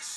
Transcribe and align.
What's 0.00 0.16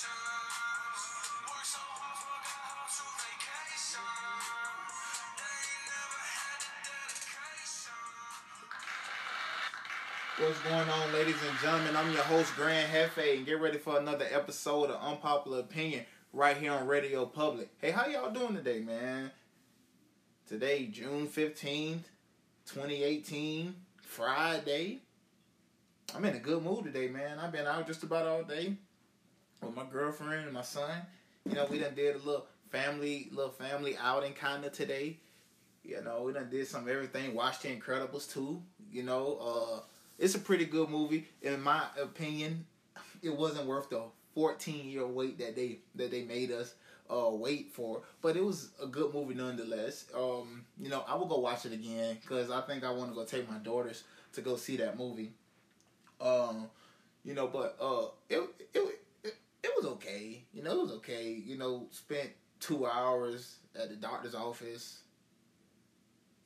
going 10.62 10.90
on, 10.90 11.12
ladies 11.12 11.36
and 11.46 11.60
gentlemen? 11.62 11.98
I'm 11.98 12.14
your 12.14 12.22
host, 12.24 12.56
Grand 12.56 12.90
Hefe, 12.94 13.36
and 13.36 13.46
get 13.46 13.60
ready 13.60 13.78
for 13.78 14.00
another 14.00 14.26
episode 14.32 14.90
of 14.90 15.02
Unpopular 15.02 15.60
Opinion 15.60 16.06
right 16.32 16.56
here 16.56 16.72
on 16.72 16.88
Radio 16.88 17.26
Public. 17.26 17.70
Hey, 17.82 17.92
how 17.92 18.08
y'all 18.08 18.32
doing 18.32 18.56
today, 18.56 18.80
man? 18.80 19.32
Today, 20.48 20.86
June 20.86 21.28
15th, 21.28 22.06
2018, 22.68 23.76
Friday. 24.02 25.02
I'm 26.16 26.24
in 26.24 26.36
a 26.36 26.40
good 26.40 26.64
mood 26.64 26.86
today, 26.86 27.10
man. 27.10 27.38
I've 27.38 27.52
been 27.52 27.68
out 27.68 27.86
just 27.86 28.04
about 28.04 28.26
all 28.26 28.44
day 28.44 28.78
with 29.66 29.76
my 29.76 29.86
girlfriend 29.92 30.46
and 30.46 30.54
my 30.54 30.62
son. 30.62 30.92
You 31.48 31.56
know, 31.56 31.66
we 31.70 31.80
done 31.80 31.96
did 31.96 32.16
a 32.16 32.20
little 32.20 32.46
family, 32.72 33.30
little 33.32 33.52
family 33.52 33.98
outing 33.98 34.34
kind 34.34 34.66
of 34.66 34.72
today. 34.74 35.18
You 35.84 36.02
know, 36.04 36.24
we 36.24 36.34
done 36.34 36.50
did 36.50 36.68
some 36.68 36.90
everything. 36.90 37.34
Watched 37.34 37.64
The 37.64 37.70
Incredibles 37.70 38.32
too. 38.32 38.62
You 38.92 39.04
know, 39.04 39.38
uh, 39.42 39.80
it's 40.20 40.36
a 40.36 40.40
pretty 40.40 40.66
good 40.66 40.90
movie. 40.90 41.28
In 41.42 41.62
my 41.62 41.84
opinion, 42.02 42.66
it 43.22 43.36
wasn't 43.36 43.68
worth 43.68 43.90
the 43.90 44.02
14 44.36 44.90
year 44.90 45.06
wait 45.08 45.38
that 45.40 45.56
they 45.56 45.80
that 45.96 46.12
they 46.12 46.24
made 46.24 46.52
us 46.52 46.76
uh 47.10 47.30
wait 47.32 47.72
for 47.74 48.02
but 48.22 48.38
it 48.38 48.44
was 48.44 48.70
a 48.82 48.88
good 48.88 49.14
movie 49.14 49.34
nonetheless 49.34 50.06
um 50.16 50.66
you 50.82 50.90
know 50.90 51.04
i 51.08 51.16
will 51.16 51.26
go 51.26 51.40
watch 51.40 51.66
it 51.66 51.74
again 51.74 52.18
because 52.22 52.50
i 52.52 52.62
think 52.62 52.84
i 52.84 52.92
want 52.92 53.10
to 53.10 53.16
go 53.16 53.26
take 53.26 53.50
my 53.50 53.58
daughters 53.60 54.04
to 54.32 54.42
go 54.42 54.56
see 54.56 54.78
that 54.78 54.98
movie 54.98 55.32
um 56.22 56.70
you 57.26 57.34
know 57.34 57.48
but 57.48 57.78
uh 57.82 58.06
it 58.30 58.42
it, 58.74 59.02
it, 59.64 59.72
was 59.76 59.86
okay 59.86 60.44
you 60.54 60.64
know 60.64 60.80
it 60.80 60.82
was 60.84 60.92
okay 60.92 61.42
you 61.46 61.58
know 61.58 61.88
spent 61.92 62.30
two 62.60 62.86
hours 62.86 63.58
at 63.76 63.90
the 63.90 63.96
doctor's 63.96 64.36
office 64.36 65.04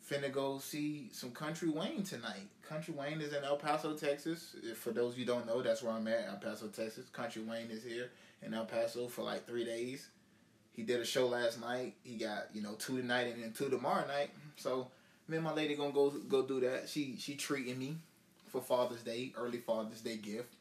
finna 0.09 0.31
go 0.31 0.57
see 0.59 1.09
some 1.11 1.31
Country 1.31 1.69
Wayne 1.69 2.03
tonight. 2.03 2.47
Country 2.67 2.93
Wayne 2.93 3.19
is 3.19 3.33
in 3.33 3.43
El 3.43 3.57
Paso, 3.57 3.93
Texas. 3.93 4.55
For 4.75 4.91
those 4.91 5.13
of 5.13 5.19
you 5.19 5.25
don't 5.25 5.45
know, 5.45 5.61
that's 5.61 5.83
where 5.83 5.93
I'm 5.93 6.07
at, 6.07 6.27
El 6.27 6.37
Paso, 6.37 6.67
Texas. 6.67 7.09
Country 7.11 7.41
Wayne 7.41 7.69
is 7.69 7.83
here 7.83 8.09
in 8.41 8.53
El 8.53 8.65
Paso 8.65 9.07
for 9.07 9.23
like 9.23 9.45
three 9.45 9.65
days. 9.65 10.07
He 10.71 10.83
did 10.83 11.01
a 11.01 11.05
show 11.05 11.27
last 11.27 11.59
night. 11.59 11.95
He 12.03 12.15
got 12.15 12.47
you 12.53 12.61
know 12.61 12.73
two 12.73 13.01
tonight 13.01 13.33
and 13.33 13.43
then 13.43 13.51
two 13.51 13.69
tomorrow 13.69 14.07
night. 14.07 14.29
So 14.55 14.87
me 15.27 15.37
and 15.37 15.43
my 15.43 15.53
lady 15.53 15.75
gonna 15.75 15.91
go 15.91 16.09
go 16.09 16.43
do 16.45 16.59
that. 16.61 16.87
She 16.87 17.15
she 17.17 17.35
treating 17.35 17.79
me 17.79 17.97
for 18.47 18.61
Father's 18.61 19.01
Day, 19.01 19.33
early 19.35 19.57
Father's 19.57 20.01
Day 20.01 20.17
gift. 20.17 20.53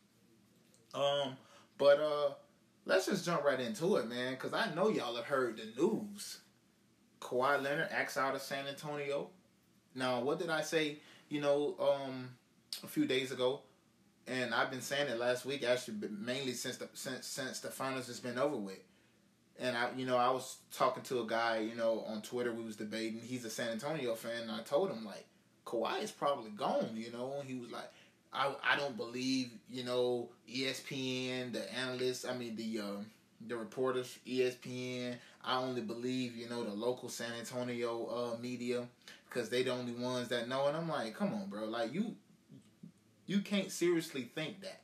Um, 0.94 1.36
but 1.78 2.00
uh, 2.00 2.30
let's 2.86 3.06
just 3.06 3.26
jump 3.26 3.44
right 3.44 3.60
into 3.60 3.96
it, 3.96 4.08
man, 4.08 4.32
because 4.34 4.54
I 4.54 4.72
know 4.74 4.88
y'all 4.88 5.16
have 5.16 5.26
heard 5.26 5.58
the 5.58 5.80
news. 5.80 6.38
Kawhi 7.20 7.62
Leonard 7.62 7.88
acts 7.90 8.16
out 8.16 8.34
of 8.34 8.40
San 8.40 8.66
Antonio. 8.66 9.28
Now, 9.94 10.20
what 10.20 10.38
did 10.38 10.48
I 10.48 10.62
say? 10.62 10.98
You 11.28 11.40
know, 11.40 11.74
um, 11.80 12.30
a 12.84 12.86
few 12.86 13.04
days 13.04 13.32
ago, 13.32 13.60
and 14.28 14.54
I've 14.54 14.70
been 14.70 14.80
saying 14.80 15.08
it 15.08 15.18
last 15.18 15.44
week. 15.44 15.64
Actually, 15.64 16.08
mainly 16.10 16.52
since 16.52 16.76
the 16.76 16.88
since 16.94 17.26
since 17.26 17.60
the 17.60 17.68
finals 17.68 18.06
has 18.06 18.20
been 18.20 18.38
over 18.38 18.56
with. 18.56 18.78
And 19.58 19.76
I, 19.76 19.88
you 19.96 20.04
know, 20.04 20.18
I 20.18 20.28
was 20.30 20.58
talking 20.70 21.02
to 21.04 21.20
a 21.20 21.26
guy, 21.26 21.60
you 21.60 21.74
know, 21.74 22.04
on 22.06 22.20
Twitter. 22.22 22.52
We 22.52 22.62
was 22.62 22.76
debating. 22.76 23.20
He's 23.20 23.44
a 23.44 23.50
San 23.50 23.70
Antonio 23.70 24.14
fan, 24.14 24.42
and 24.42 24.50
I 24.50 24.60
told 24.60 24.90
him 24.90 25.04
like, 25.04 25.26
Kawhi 25.64 26.02
is 26.02 26.12
probably 26.12 26.50
gone. 26.50 26.90
You 26.94 27.10
know, 27.10 27.36
and 27.40 27.48
he 27.48 27.56
was 27.56 27.72
like, 27.72 27.90
I 28.32 28.54
I 28.62 28.76
don't 28.76 28.96
believe, 28.96 29.50
you 29.70 29.84
know, 29.84 30.28
ESPN, 30.52 31.52
the 31.52 31.72
analysts. 31.74 32.24
I 32.24 32.36
mean, 32.36 32.56
the 32.56 32.80
um, 32.80 33.06
the 33.46 33.56
reporters, 33.56 34.18
ESPN. 34.26 35.16
I 35.44 35.58
only 35.58 35.82
believe, 35.82 36.36
you 36.36 36.48
know, 36.48 36.64
the 36.64 36.72
local 36.72 37.08
San 37.08 37.32
Antonio 37.38 38.06
uh, 38.06 38.40
media 38.40 38.86
because 39.28 39.48
they 39.48 39.62
the 39.62 39.70
only 39.70 39.92
ones 39.92 40.28
that 40.28 40.48
know. 40.48 40.66
And 40.66 40.76
I'm 40.76 40.88
like, 40.88 41.14
come 41.14 41.32
on, 41.34 41.48
bro. 41.48 41.64
Like 41.66 41.92
you, 41.92 42.16
you 43.26 43.40
can't 43.40 43.70
seriously 43.70 44.30
think 44.34 44.60
that 44.62 44.80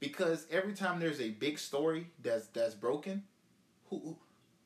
because 0.00 0.46
every 0.50 0.74
time 0.74 1.00
there's 1.00 1.20
a 1.20 1.30
big 1.30 1.58
story 1.58 2.06
that's 2.22 2.46
that's 2.48 2.74
broken, 2.74 3.24
who 3.90 4.16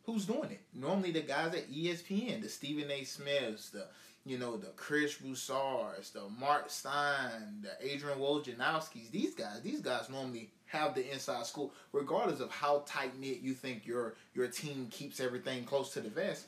who's 0.04 0.26
doing 0.26 0.50
it? 0.50 0.60
Normally 0.75 1.12
the 1.12 1.21
guys 1.21 1.54
at 1.54 1.71
ESPN, 1.71 2.42
the 2.42 2.48
Stephen 2.48 2.91
A. 2.91 3.04
Smiths, 3.04 3.71
the 3.71 3.87
you 4.25 4.38
know 4.38 4.56
the 4.56 4.69
Chris 4.77 5.15
Broussards, 5.16 6.10
the 6.10 6.28
Marc 6.38 6.71
Stein, 6.71 7.62
the 7.62 7.87
Adrian 7.87 8.19
Wojnarowski's. 8.19 9.10
These 9.10 9.34
guys, 9.34 9.60
these 9.62 9.81
guys 9.81 10.09
normally 10.09 10.50
have 10.66 10.94
the 10.94 11.10
inside 11.12 11.47
scoop, 11.47 11.72
regardless 11.93 12.41
of 12.41 12.50
how 12.50 12.84
tight 12.87 13.19
knit 13.19 13.41
you 13.41 13.55
think 13.55 13.87
your 13.87 14.15
your 14.34 14.49
team 14.49 14.88
keeps 14.91 15.21
everything 15.21 15.65
close 15.65 15.93
to 15.94 16.00
the 16.00 16.10
vest. 16.10 16.47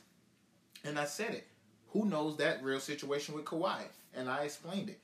And 0.83 0.99
I 0.99 1.05
said 1.05 1.31
it 1.31 1.47
who 1.95 2.05
knows 2.05 2.35
that 2.35 2.61
real 2.61 2.81
situation 2.81 3.33
with 3.33 3.45
Kawhi? 3.45 3.83
And 4.13 4.29
I 4.29 4.43
explained 4.43 4.89
it. 4.89 4.99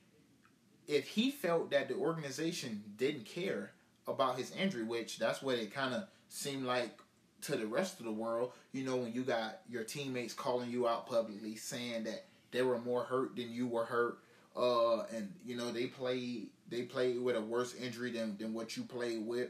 If 0.90 1.08
he 1.08 1.32
felt 1.32 1.72
that 1.72 1.88
the 1.88 1.96
organization 1.96 2.84
didn't 2.98 3.24
care 3.24 3.72
about 4.10 4.38
his 4.38 4.54
injury, 4.54 4.84
which 4.84 5.18
that's 5.18 5.42
what 5.42 5.58
it 5.58 5.74
kind 5.74 5.94
of 5.94 6.04
seemed 6.28 6.66
like 6.66 7.00
to 7.44 7.56
the 7.56 7.66
rest 7.66 8.00
of 8.00 8.06
the 8.06 8.12
world, 8.12 8.52
you 8.74 8.84
know, 8.84 8.98
when 8.98 9.14
you 9.14 9.24
got 9.24 9.62
your 9.70 9.86
teammates 9.86 10.34
calling 10.34 10.70
you 10.70 10.86
out 10.86 11.08
publicly 11.08 11.56
saying 11.56 12.04
that 12.04 12.26
they 12.52 12.62
were 12.62 12.80
more 12.80 13.04
hurt 13.04 13.36
than 13.36 13.52
you 13.52 13.68
were 13.68 13.86
hurt, 13.86 14.20
uh, 14.56 15.04
and 15.16 15.34
you 15.46 15.56
know 15.56 15.72
they 15.72 15.88
played 15.88 16.50
they 16.70 16.84
played 16.84 17.20
with 17.20 17.36
a 17.36 17.42
worse 17.42 17.76
injury 17.76 18.12
than 18.12 18.38
than 18.38 18.54
what 18.54 18.78
you 18.78 18.84
played 18.84 19.26
with, 19.26 19.50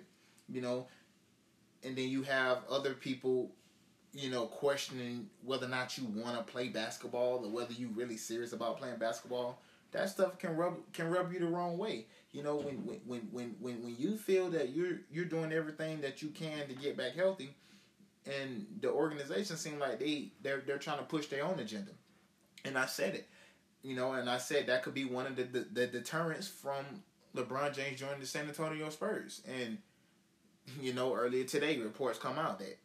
you 0.49 0.61
know, 0.61 0.87
and 1.83 1.95
then 1.95 2.09
you 2.09 2.23
have 2.23 2.59
other 2.69 2.93
people 2.93 3.51
you 4.13 4.29
know, 4.29 4.45
questioning 4.45 5.29
whether 5.43 5.65
or 5.65 5.69
not 5.69 5.97
you 5.97 6.03
want 6.05 6.35
to 6.35 6.43
play 6.51 6.67
basketball 6.67 7.45
or 7.45 7.49
whether 7.49 7.73
you 7.73 7.89
really 7.95 8.17
serious 8.17 8.51
about 8.51 8.77
playing 8.77 8.97
basketball, 8.97 9.61
that 9.91 10.09
stuff 10.09 10.37
can 10.37 10.55
rub 10.55 10.75
can 10.93 11.09
rub 11.09 11.31
you 11.31 11.39
the 11.39 11.47
wrong 11.47 11.77
way. 11.77 12.05
You 12.31 12.43
know, 12.43 12.57
when 12.57 12.75
when 13.05 13.21
when 13.31 13.55
when 13.59 13.81
when 13.81 13.95
you 13.97 14.17
feel 14.17 14.49
that 14.51 14.69
you're 14.69 14.99
you're 15.11 15.25
doing 15.25 15.51
everything 15.53 16.01
that 16.01 16.21
you 16.21 16.29
can 16.29 16.67
to 16.67 16.73
get 16.73 16.97
back 16.97 17.15
healthy, 17.15 17.55
and 18.25 18.65
the 18.81 18.89
organization 18.89 19.57
seem 19.57 19.79
like 19.79 19.99
they 19.99 20.31
they're 20.41 20.61
they're 20.65 20.77
trying 20.77 20.99
to 20.99 21.05
push 21.05 21.27
their 21.27 21.43
own 21.43 21.59
agenda, 21.59 21.91
and 22.65 22.77
I 22.77 22.85
said 22.85 23.15
it, 23.15 23.27
you 23.83 23.95
know, 23.95 24.13
and 24.13 24.29
I 24.29 24.37
said 24.37 24.67
that 24.67 24.83
could 24.83 24.93
be 24.93 25.05
one 25.05 25.25
of 25.25 25.35
the 25.35 25.43
the, 25.43 25.67
the 25.71 25.87
deterrents 25.87 26.47
from 26.47 26.85
LeBron 27.35 27.73
James 27.73 27.99
joining 27.99 28.19
the 28.19 28.25
San 28.25 28.47
Antonio 28.47 28.89
Spurs, 28.89 29.41
and 29.47 29.77
you 30.79 30.93
know, 30.93 31.13
earlier 31.15 31.43
today 31.43 31.77
reports 31.77 32.19
come 32.19 32.37
out 32.37 32.59
that 32.59 32.77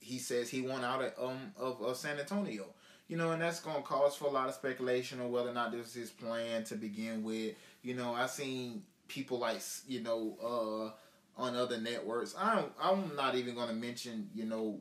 he 0.00 0.18
says 0.18 0.50
he 0.50 0.60
won 0.60 0.84
out 0.84 1.02
of, 1.02 1.12
um 1.18 1.52
of, 1.56 1.80
of 1.82 1.96
San 1.96 2.18
Antonio. 2.18 2.66
You 3.08 3.16
know, 3.18 3.32
and 3.32 3.42
that's 3.42 3.60
gonna 3.60 3.82
cause 3.82 4.16
for 4.16 4.26
a 4.26 4.30
lot 4.30 4.48
of 4.48 4.54
speculation 4.54 5.20
on 5.20 5.30
whether 5.30 5.50
or 5.50 5.54
not 5.54 5.72
this 5.72 5.88
is 5.88 5.94
his 5.94 6.10
plan 6.10 6.64
to 6.64 6.76
begin 6.76 7.22
with. 7.22 7.54
You 7.82 7.94
know, 7.94 8.14
I've 8.14 8.30
seen 8.30 8.82
people 9.08 9.38
like 9.38 9.60
you 9.86 10.00
know 10.00 10.36
uh 10.42 11.42
on 11.42 11.56
other 11.56 11.78
networks. 11.78 12.34
I 12.38 12.64
I'm 12.80 13.14
not 13.16 13.34
even 13.34 13.54
gonna 13.54 13.74
mention 13.74 14.30
you 14.34 14.44
know 14.44 14.80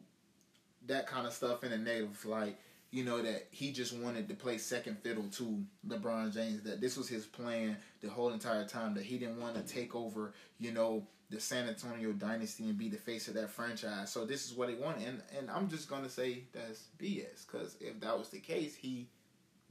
that 0.88 1.08
kind 1.08 1.28
of 1.28 1.34
stuff 1.34 1.64
in 1.64 1.72
a 1.72 1.78
negative 1.78 2.26
light. 2.26 2.58
You 2.92 3.06
know 3.06 3.22
that 3.22 3.48
he 3.52 3.72
just 3.72 3.96
wanted 3.96 4.28
to 4.28 4.36
play 4.36 4.58
second 4.58 4.98
fiddle 5.00 5.30
to 5.32 5.64
LeBron 5.88 6.34
James. 6.34 6.62
That 6.64 6.82
this 6.82 6.98
was 6.98 7.08
his 7.08 7.26
plan 7.26 7.78
the 8.02 8.10
whole 8.10 8.32
entire 8.32 8.66
time. 8.66 8.94
That 8.94 9.04
he 9.04 9.18
didn't 9.18 9.40
want 9.40 9.56
to 9.56 9.74
take 9.74 9.96
over. 9.96 10.34
You 10.60 10.74
know 10.74 11.08
the 11.32 11.40
San 11.40 11.68
Antonio 11.70 12.12
dynasty 12.12 12.66
and 12.66 12.78
be 12.78 12.90
the 12.90 12.98
face 12.98 13.30
of 13.30 13.34
that 13.36 13.50
franchise. 13.50 14.12
So 14.12 14.26
this 14.26 14.46
is 14.46 14.54
what 14.54 14.70
he 14.70 14.76
wanted, 14.76 15.08
and 15.08 15.22
and 15.38 15.50
I'm 15.50 15.70
just 15.70 15.90
gonna 15.90 16.10
say 16.10 16.44
that's 16.52 16.88
BS. 17.00 17.48
Because 17.48 17.78
if 17.80 18.00
that 18.02 18.18
was 18.20 18.30
the 18.30 18.40
case, 18.40 18.76
he 18.76 19.08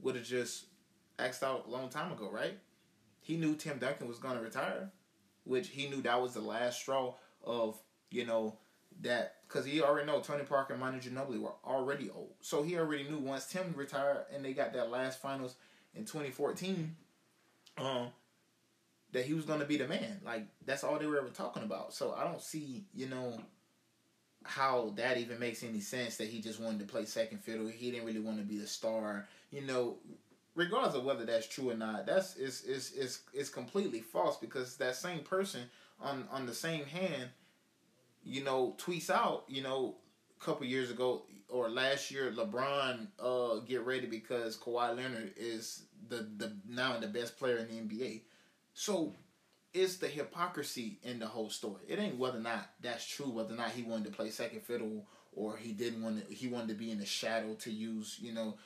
would 0.01 0.15
have 0.15 0.25
just 0.25 0.65
axed 1.19 1.43
out 1.43 1.67
a 1.67 1.69
long 1.69 1.89
time 1.89 2.11
ago, 2.11 2.29
right? 2.31 2.57
He 3.21 3.37
knew 3.37 3.55
Tim 3.55 3.77
Duncan 3.77 4.07
was 4.07 4.17
gonna 4.17 4.41
retire, 4.41 4.89
which 5.43 5.69
he 5.69 5.87
knew 5.87 6.01
that 6.01 6.19
was 6.19 6.33
the 6.33 6.41
last 6.41 6.79
straw 6.79 7.13
of 7.43 7.79
you 8.09 8.25
know 8.25 8.57
that 9.01 9.35
because 9.47 9.65
he 9.65 9.81
already 9.81 10.07
know 10.07 10.19
Tony 10.19 10.43
Parker 10.43 10.73
and 10.73 10.81
Manu 10.81 10.99
Ginobili 10.99 11.39
were 11.39 11.53
already 11.65 12.09
old, 12.09 12.33
so 12.41 12.63
he 12.63 12.77
already 12.77 13.03
knew 13.03 13.17
once 13.17 13.47
Tim 13.47 13.73
retired 13.75 14.25
and 14.33 14.43
they 14.43 14.53
got 14.53 14.73
that 14.73 14.89
last 14.89 15.21
finals 15.21 15.55
in 15.93 16.05
2014, 16.05 16.95
um, 17.77 18.07
that 19.11 19.25
he 19.25 19.33
was 19.33 19.45
to 19.45 19.65
be 19.65 19.77
the 19.77 19.87
man. 19.87 20.21
Like 20.23 20.47
that's 20.65 20.83
all 20.83 20.97
they 20.97 21.05
were 21.05 21.19
ever 21.19 21.29
talking 21.29 21.63
about. 21.63 21.93
So 21.93 22.13
I 22.17 22.23
don't 22.23 22.41
see, 22.41 22.85
you 22.93 23.07
know, 23.07 23.39
how 24.43 24.93
that 24.95 25.17
even 25.17 25.39
makes 25.39 25.63
any 25.63 25.81
sense 25.81 26.17
that 26.17 26.27
he 26.27 26.41
just 26.41 26.59
wanted 26.59 26.79
to 26.79 26.85
play 26.85 27.05
second 27.05 27.39
fiddle. 27.39 27.67
He 27.67 27.91
didn't 27.91 28.05
really 28.05 28.19
want 28.19 28.37
to 28.37 28.43
be 28.43 28.57
the 28.57 28.67
star. 28.67 29.27
You 29.51 29.61
know, 29.61 29.97
regardless 30.55 30.95
of 30.95 31.03
whether 31.03 31.25
that's 31.25 31.47
true 31.47 31.69
or 31.69 31.75
not, 31.75 32.05
that's 32.05 32.35
is 32.37 32.63
is 32.63 32.91
is 32.93 33.19
is 33.33 33.49
completely 33.49 33.99
false 33.99 34.37
because 34.37 34.77
that 34.77 34.95
same 34.95 35.19
person 35.19 35.63
on 35.99 36.27
on 36.31 36.45
the 36.45 36.53
same 36.53 36.85
hand, 36.85 37.29
you 38.23 38.43
know, 38.43 38.75
tweets 38.77 39.09
out, 39.09 39.45
you 39.47 39.61
know, 39.61 39.95
a 40.39 40.43
couple 40.43 40.65
years 40.65 40.91
ago 40.91 41.23
or 41.49 41.69
last 41.69 42.11
year, 42.11 42.31
LeBron 42.31 43.07
uh 43.19 43.59
get 43.59 43.85
ready 43.85 44.07
because 44.07 44.57
Kawhi 44.57 44.95
Leonard 44.95 45.33
is 45.37 45.83
the 46.09 46.27
the 46.37 46.55
now 46.67 46.97
the 46.99 47.07
best 47.07 47.37
player 47.37 47.57
in 47.57 47.67
the 47.67 47.95
NBA. 47.95 48.21
So 48.73 49.13
it's 49.73 49.97
the 49.97 50.07
hypocrisy 50.07 50.99
in 51.03 51.19
the 51.19 51.27
whole 51.27 51.49
story. 51.49 51.81
It 51.87 51.99
ain't 51.99 52.17
whether 52.17 52.37
or 52.37 52.41
not 52.41 52.69
that's 52.81 53.05
true, 53.05 53.29
whether 53.29 53.53
or 53.53 53.57
not 53.57 53.71
he 53.71 53.83
wanted 53.83 54.05
to 54.05 54.11
play 54.11 54.29
second 54.29 54.61
fiddle 54.61 55.05
or 55.33 55.57
he 55.57 55.71
didn't 55.71 56.03
want 56.03 56.27
to 56.27 56.33
he 56.33 56.47
wanted 56.47 56.69
to 56.69 56.73
be 56.73 56.91
in 56.91 56.99
the 56.99 57.05
shadow 57.05 57.53
to 57.55 57.71
use, 57.71 58.17
you 58.21 58.33
know, 58.33 58.57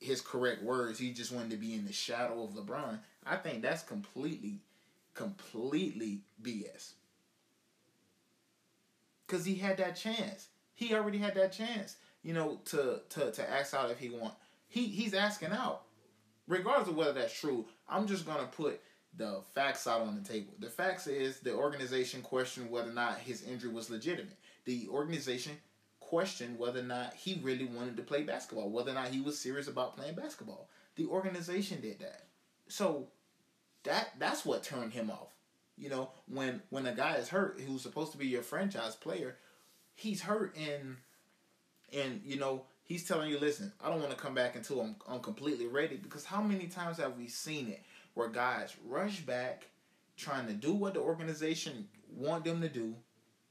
his 0.00 0.20
correct 0.20 0.62
words. 0.62 0.98
He 0.98 1.12
just 1.12 1.32
wanted 1.32 1.50
to 1.50 1.56
be 1.56 1.74
in 1.74 1.86
the 1.86 1.92
shadow 1.92 2.42
of 2.42 2.50
LeBron. 2.50 2.98
I 3.24 3.36
think 3.36 3.62
that's 3.62 3.82
completely, 3.82 4.60
completely 5.14 6.22
BS. 6.42 6.94
Cause 9.32 9.46
he 9.46 9.54
had 9.54 9.78
that 9.78 9.96
chance. 9.96 10.48
He 10.74 10.94
already 10.94 11.16
had 11.16 11.34
that 11.36 11.52
chance, 11.52 11.96
you 12.22 12.34
know, 12.34 12.60
to 12.66 13.00
to 13.08 13.32
to 13.32 13.50
ask 13.50 13.72
out 13.72 13.90
if 13.90 13.98
he 13.98 14.10
want. 14.10 14.34
He 14.68 14.86
he's 14.86 15.14
asking 15.14 15.52
out. 15.52 15.84
Regardless 16.46 16.88
of 16.88 16.96
whether 16.96 17.14
that's 17.14 17.32
true, 17.32 17.64
I'm 17.88 18.06
just 18.06 18.26
gonna 18.26 18.44
put 18.46 18.82
the 19.16 19.40
facts 19.54 19.86
out 19.86 20.02
on 20.02 20.16
the 20.16 20.28
table. 20.28 20.52
The 20.58 20.68
facts 20.68 21.06
is 21.06 21.40
the 21.40 21.54
organization 21.54 22.20
questioned 22.20 22.70
whether 22.70 22.90
or 22.90 22.92
not 22.92 23.20
his 23.20 23.42
injury 23.44 23.72
was 23.72 23.88
legitimate. 23.88 24.36
The 24.66 24.86
organization 24.90 25.52
questioned 26.00 26.58
whether 26.58 26.80
or 26.80 26.84
not 26.84 27.14
he 27.14 27.40
really 27.42 27.64
wanted 27.64 27.96
to 27.96 28.02
play 28.02 28.24
basketball, 28.24 28.68
whether 28.68 28.90
or 28.90 28.94
not 28.94 29.08
he 29.08 29.22
was 29.22 29.38
serious 29.38 29.66
about 29.66 29.96
playing 29.96 30.14
basketball. 30.14 30.68
The 30.96 31.06
organization 31.06 31.80
did 31.80 32.00
that. 32.00 32.26
So 32.68 33.08
that 33.84 34.10
that's 34.18 34.44
what 34.44 34.62
turned 34.62 34.92
him 34.92 35.10
off. 35.10 35.32
You 35.76 35.88
know, 35.88 36.10
when 36.26 36.62
when 36.70 36.86
a 36.86 36.92
guy 36.92 37.16
is 37.16 37.28
hurt 37.28 37.60
who's 37.66 37.82
supposed 37.82 38.12
to 38.12 38.18
be 38.18 38.26
your 38.26 38.42
franchise 38.42 38.94
player, 38.94 39.36
he's 39.94 40.22
hurt 40.22 40.56
and 40.56 40.96
and 41.92 42.20
you 42.24 42.38
know, 42.38 42.64
he's 42.84 43.06
telling 43.06 43.30
you, 43.30 43.38
listen, 43.38 43.72
I 43.80 43.88
don't 43.88 44.00
want 44.00 44.10
to 44.10 44.16
come 44.16 44.34
back 44.34 44.56
until 44.56 44.80
I'm 44.80 44.96
I'm 45.08 45.20
completely 45.20 45.66
ready 45.66 45.96
because 45.96 46.24
how 46.24 46.42
many 46.42 46.66
times 46.66 46.98
have 46.98 47.16
we 47.16 47.28
seen 47.28 47.68
it 47.68 47.82
where 48.14 48.28
guys 48.28 48.74
rush 48.86 49.20
back 49.20 49.66
trying 50.16 50.46
to 50.46 50.52
do 50.52 50.72
what 50.74 50.94
the 50.94 51.00
organization 51.00 51.88
want 52.14 52.44
them 52.44 52.60
to 52.60 52.68
do 52.68 52.94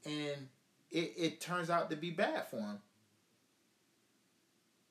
and 0.04 0.48
it, 0.90 1.14
it 1.16 1.40
turns 1.40 1.70
out 1.70 1.90
to 1.90 1.96
be 1.96 2.10
bad 2.10 2.46
for 2.48 2.58
him. 2.60 2.78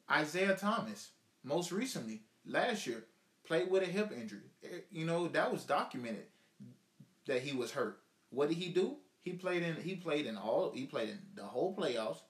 Isaiah 0.09 0.55
Thomas, 0.55 1.11
most 1.43 1.71
recently, 1.71 2.21
last 2.45 2.85
year, 2.85 3.05
played 3.45 3.69
with 3.69 3.83
a 3.83 3.85
hip 3.85 4.11
injury. 4.11 4.51
It, 4.61 4.87
you 4.91 5.05
know, 5.05 5.27
that 5.29 5.51
was 5.51 5.63
documented 5.63 6.25
that 7.31 7.41
he 7.41 7.55
was 7.55 7.71
hurt. 7.71 7.99
What 8.29 8.49
did 8.49 8.57
he 8.57 8.69
do? 8.69 8.97
He 9.21 9.33
played 9.33 9.63
in 9.63 9.75
he 9.75 9.95
played 9.95 10.25
in 10.25 10.37
all 10.37 10.71
he 10.73 10.85
played 10.85 11.09
in 11.09 11.19
the 11.35 11.43
whole 11.43 11.75
playoffs, 11.75 12.21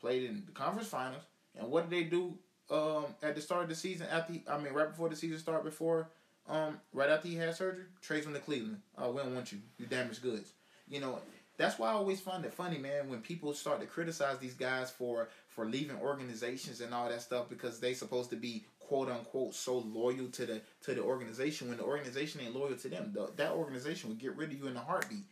played 0.00 0.24
in 0.24 0.44
the 0.46 0.52
conference 0.52 0.88
finals, 0.88 1.22
and 1.58 1.70
what 1.70 1.88
did 1.88 1.98
they 1.98 2.08
do 2.08 2.36
um, 2.70 3.06
at 3.22 3.34
the 3.34 3.40
start 3.40 3.62
of 3.64 3.68
the 3.68 3.74
season 3.74 4.06
after 4.10 4.34
he, 4.34 4.42
I 4.48 4.58
mean 4.58 4.72
right 4.72 4.90
before 4.90 5.08
the 5.08 5.16
season 5.16 5.38
started 5.38 5.64
before 5.64 6.08
um, 6.48 6.80
right 6.92 7.08
after 7.08 7.28
he 7.28 7.36
had 7.36 7.54
surgery, 7.54 7.84
trades 8.02 8.26
him 8.26 8.34
to 8.34 8.40
Cleveland. 8.40 8.80
Oh, 8.98 9.12
we 9.12 9.22
don't 9.22 9.34
want 9.34 9.52
you. 9.52 9.58
You 9.78 9.86
damaged 9.86 10.22
goods. 10.22 10.52
You 10.88 11.00
know, 11.00 11.20
that's 11.56 11.78
why 11.78 11.90
I 11.90 11.92
always 11.92 12.20
find 12.20 12.44
it 12.44 12.52
funny, 12.52 12.78
man, 12.78 13.08
when 13.08 13.20
people 13.20 13.54
start 13.54 13.80
to 13.80 13.86
criticize 13.86 14.38
these 14.38 14.54
guys 14.54 14.90
for 14.90 15.28
for 15.48 15.64
leaving 15.64 15.96
organizations 15.96 16.80
and 16.80 16.92
all 16.92 17.08
that 17.08 17.22
stuff 17.22 17.48
because 17.48 17.80
they 17.80 17.94
supposed 17.94 18.30
to 18.30 18.36
be 18.36 18.64
quote 18.90 19.08
unquote 19.08 19.54
so 19.54 19.78
loyal 19.78 20.26
to 20.32 20.46
the 20.46 20.60
to 20.82 20.94
the 20.94 21.00
organization 21.00 21.68
when 21.68 21.78
the 21.78 21.84
organization 21.84 22.40
ain't 22.40 22.56
loyal 22.56 22.74
to 22.74 22.88
them. 22.88 23.12
The, 23.14 23.30
that 23.36 23.52
organization 23.52 24.10
would 24.10 24.18
get 24.18 24.36
rid 24.36 24.50
of 24.50 24.58
you 24.58 24.66
in 24.66 24.76
a 24.76 24.80
heartbeat. 24.80 25.22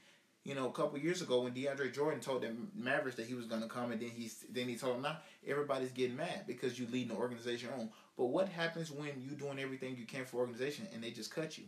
You 0.45 0.55
know, 0.55 0.69
a 0.69 0.73
couple 0.73 0.97
years 1.01 1.23
ago 1.23 1.43
when 1.43 1.53
DeAndre 1.55 1.93
Jordan 1.93 2.21
told 2.21 2.43
the 2.43 2.53
Mavericks 2.73 3.17
that 3.17 3.27
he 3.27 3.35
was 3.35 3.47
going 3.47 3.61
to 3.61 3.67
come, 3.67 3.91
and 3.91 4.01
then 4.01 4.11
he's 4.11 4.45
then 4.49 4.69
he 4.69 4.77
told 4.77 4.95
them, 4.95 5.03
"Now 5.03 5.19
everybody's 5.45 5.91
getting 5.91 6.17
mad 6.17 6.45
because 6.47 6.79
you 6.79 6.87
leading 6.87 7.09
the 7.09 7.17
organization 7.17 7.71
on." 7.77 7.91
But 8.17 8.27
what 8.27 8.49
happens 8.49 8.93
when 8.93 9.11
you 9.21 9.33
doing 9.37 9.59
everything 9.59 9.97
you 9.97 10.07
can 10.07 10.25
for 10.25 10.37
organization 10.37 10.87
and 10.95 11.03
they 11.03 11.11
just 11.11 11.35
cut 11.35 11.59
you? 11.59 11.65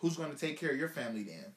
Who's 0.00 0.18
going 0.18 0.30
to 0.30 0.38
take 0.38 0.60
care 0.60 0.70
of 0.70 0.78
your 0.78 0.90
family 0.90 1.22
then? 1.22 1.54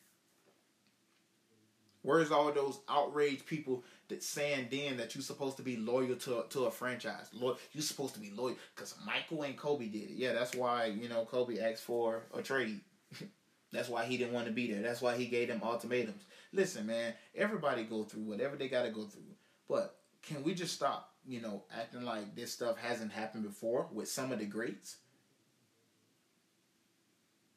Where's 2.02 2.32
all 2.32 2.50
those 2.54 2.80
outraged 2.88 3.46
people 3.46 3.84
saying 4.20 4.68
then 4.72 4.98
that 4.98 5.16
you're 5.16 5.22
supposed 5.22 5.58
to 5.58 5.64
be 5.64 5.78
loyal 5.78 6.16
to 6.16 6.46
to 6.50 6.66
a 6.66 6.72
franchise? 6.72 7.30
Lo- 7.34 7.58
you're 7.74 7.82
supposed 7.82 8.14
to 8.16 8.20
be 8.20 8.32
loyal 8.36 8.56
because 8.76 8.96
Michael 9.06 9.44
and 9.44 9.58
Kobe 9.58 9.88
did 9.88 10.12
it. 10.12 10.16
Yeah, 10.16 10.34
that's 10.34 10.56
why 10.56 10.86
you 10.86 11.10
know 11.10 11.26
Kobe 11.26 11.60
asked 11.60 11.84
for 11.84 12.24
a 12.34 12.42
trade. 12.42 12.82
that's 13.72 13.90
why 13.90 14.06
he 14.06 14.18
didn't 14.18 14.34
want 14.34 14.48
to 14.48 14.52
be 14.52 14.72
there. 14.72 14.82
That's 14.82 15.02
why 15.02 15.16
he 15.16 15.26
gave 15.26 15.48
them 15.48 15.62
ultimatums. 15.64 16.24
Listen, 16.52 16.88
man, 16.88 17.14
everybody 17.36 17.84
go 17.84 18.04
through 18.04 18.24
whatever 18.24 18.56
they 18.56 18.68
got 18.68 18.84
to 18.84 18.90
go 18.90 19.04
through, 19.04 19.22
but 19.68 20.00
can 20.24 20.44
we 20.44 20.54
just 20.54 20.74
stop, 20.74 21.14
you 21.28 21.42
know, 21.42 21.64
acting 21.76 22.04
like 22.04 22.36
this 22.36 22.52
stuff 22.52 22.78
hasn't 22.78 23.12
happened 23.12 23.44
before 23.44 23.88
with 23.92 24.10
some 24.10 24.32
of 24.32 24.40
the 24.40 24.46
greats? 24.46 24.98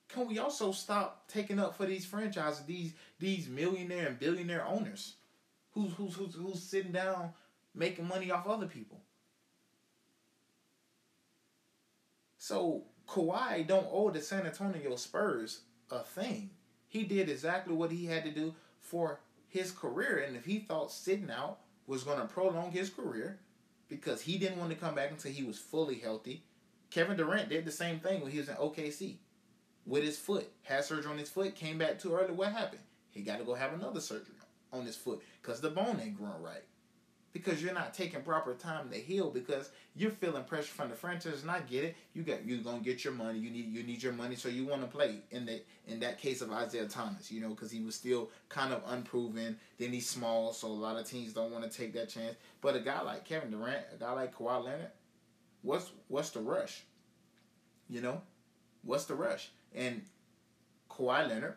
Can 0.09 0.29
we 0.29 0.39
also 0.39 0.73
stop 0.73 1.27
taking 1.29 1.59
up 1.59 1.75
for 1.75 1.87
these 1.87 2.05
franchises, 2.05 2.65
these 2.67 2.93
these 3.19 3.49
millionaire 3.49 4.09
and 4.09 4.19
billionaire 4.19 4.67
owners, 4.67 5.15
who's 5.73 5.93
who's 5.95 6.15
who's, 6.15 6.35
who's 6.35 6.63
sitting 6.63 6.93
down 6.93 7.31
making 7.75 8.07
money 8.07 8.31
off 8.31 8.47
other 8.47 8.67
people? 8.67 9.01
So 12.39 12.85
Kawhi 13.09 13.67
don't 13.67 13.87
owe 13.91 14.11
the 14.11 14.21
San 14.21 14.47
Antonio 14.47 14.97
Spurs 14.97 15.61
a 15.91 16.01
thing. 16.01 16.51
He 16.89 17.05
did 17.05 17.29
exactly 17.29 17.75
what 17.75 17.91
he 17.91 18.07
had 18.07 18.25
to 18.25 18.31
do 18.31 18.55
for 18.81 19.21
his 19.49 19.71
career, 19.71 20.25
and 20.27 20.37
if 20.37 20.45
he 20.45 20.59
thought 20.59 20.93
sitting 20.93 21.31
out 21.31 21.59
was 21.87 22.05
going 22.05 22.19
to 22.19 22.27
prolong 22.27 22.71
his 22.71 22.91
career 22.91 23.39
because 23.89 24.23
he 24.23 24.39
didn't 24.39 24.59
want 24.59 24.71
to 24.71 24.77
come 24.77 24.95
back 24.95 25.11
until 25.11 25.33
he 25.33 25.43
was 25.43 25.59
fully 25.59 25.99
healthy. 25.99 26.43
Kevin 26.91 27.17
Durant 27.17 27.49
did 27.49 27.65
the 27.65 27.71
same 27.71 28.01
thing 28.01 28.21
when 28.21 28.31
he 28.31 28.39
was 28.39 28.49
in 28.49 28.55
OKC 28.57 29.17
with 29.87 30.03
his 30.03 30.19
foot. 30.19 30.51
Had 30.63 30.85
surgery 30.85 31.11
on 31.11 31.19
his 31.19 31.31
foot, 31.31 31.55
came 31.55 31.79
back 31.79 31.99
too 31.99 32.15
early. 32.15 32.33
What 32.33 32.53
happened? 32.53 32.83
He 33.11 33.23
got 33.23 33.39
to 33.39 33.45
go 33.45 33.55
have 33.55 33.73
another 33.73 34.01
surgery 34.01 34.35
on 34.73 34.85
his 34.87 34.97
foot 34.97 35.23
because 35.41 35.61
the 35.61 35.71
bone 35.71 36.01
ain't 36.03 36.17
growing 36.17 36.43
right 36.43 36.65
because 37.33 37.63
you're 37.63 37.75
not 37.75 37.95
taking 37.95 38.21
proper 38.23 38.55
time 38.55 38.91
to 38.91 38.97
heal 38.97 39.31
because 39.31 39.71
you're 39.97 40.11
feeling 40.11 40.45
pressure 40.45 40.73
from 40.73 40.91
the 40.91 40.95
franchise 40.95 41.43
and 41.43 41.51
I 41.51 41.61
get 41.61 41.85
it. 41.85 41.97
You 42.15 42.23
got 42.23 42.45
you're 42.47 42.63
gonna 42.63 42.81
get 42.81 43.05
your 43.05 43.15
money. 43.15 43.39
You 43.39 43.51
need 43.51 43.73
you 43.73 43.83
need 43.83 44.03
your 44.03 44.13
money, 44.13 44.37
so 44.37 44.49
you 44.49 44.67
want 44.67 44.83
to 44.83 44.87
play. 44.87 45.21
In 45.31 45.47
the 45.47 45.63
in 45.87 46.01
that 46.01 46.19
case 46.19 46.41
of 46.43 46.53
Isaiah 46.53 46.87
Thomas, 46.87 47.31
you 47.31 47.41
know, 47.41 47.51
because 47.51 47.71
he 47.71 47.81
was 47.81 47.95
still 47.95 48.31
kind 48.49 48.73
of 48.73 48.83
unproven. 48.87 49.57
Then 49.79 49.93
he's 49.93 50.09
small, 50.09 50.53
so 50.53 50.69
a 50.69 50.69
lot 50.69 50.99
of 50.99 51.07
teams 51.09 51.33
don't 51.33 51.51
want 51.51 51.71
to 51.71 51.77
take 51.77 51.95
that 51.95 52.09
chance. 52.09 52.37
But 52.61 52.77
a 52.77 52.81
guy 52.81 53.01
like 53.01 53.25
Kevin 53.25 53.51
Durant, 53.51 53.85
a 53.95 53.99
guy 53.99 54.13
like 54.13 54.37
Kawhi 54.37 54.65
Leonard, 54.65 54.91
what's 55.63 55.91
what's 56.09 56.31
the 56.31 56.41
rush? 56.41 56.85
You 57.89 58.01
know, 58.01 58.21
what's 58.83 59.07
the 59.07 59.15
rush? 59.15 59.51
And 59.75 60.03
Kawhi 60.91 61.29
Leonard, 61.29 61.57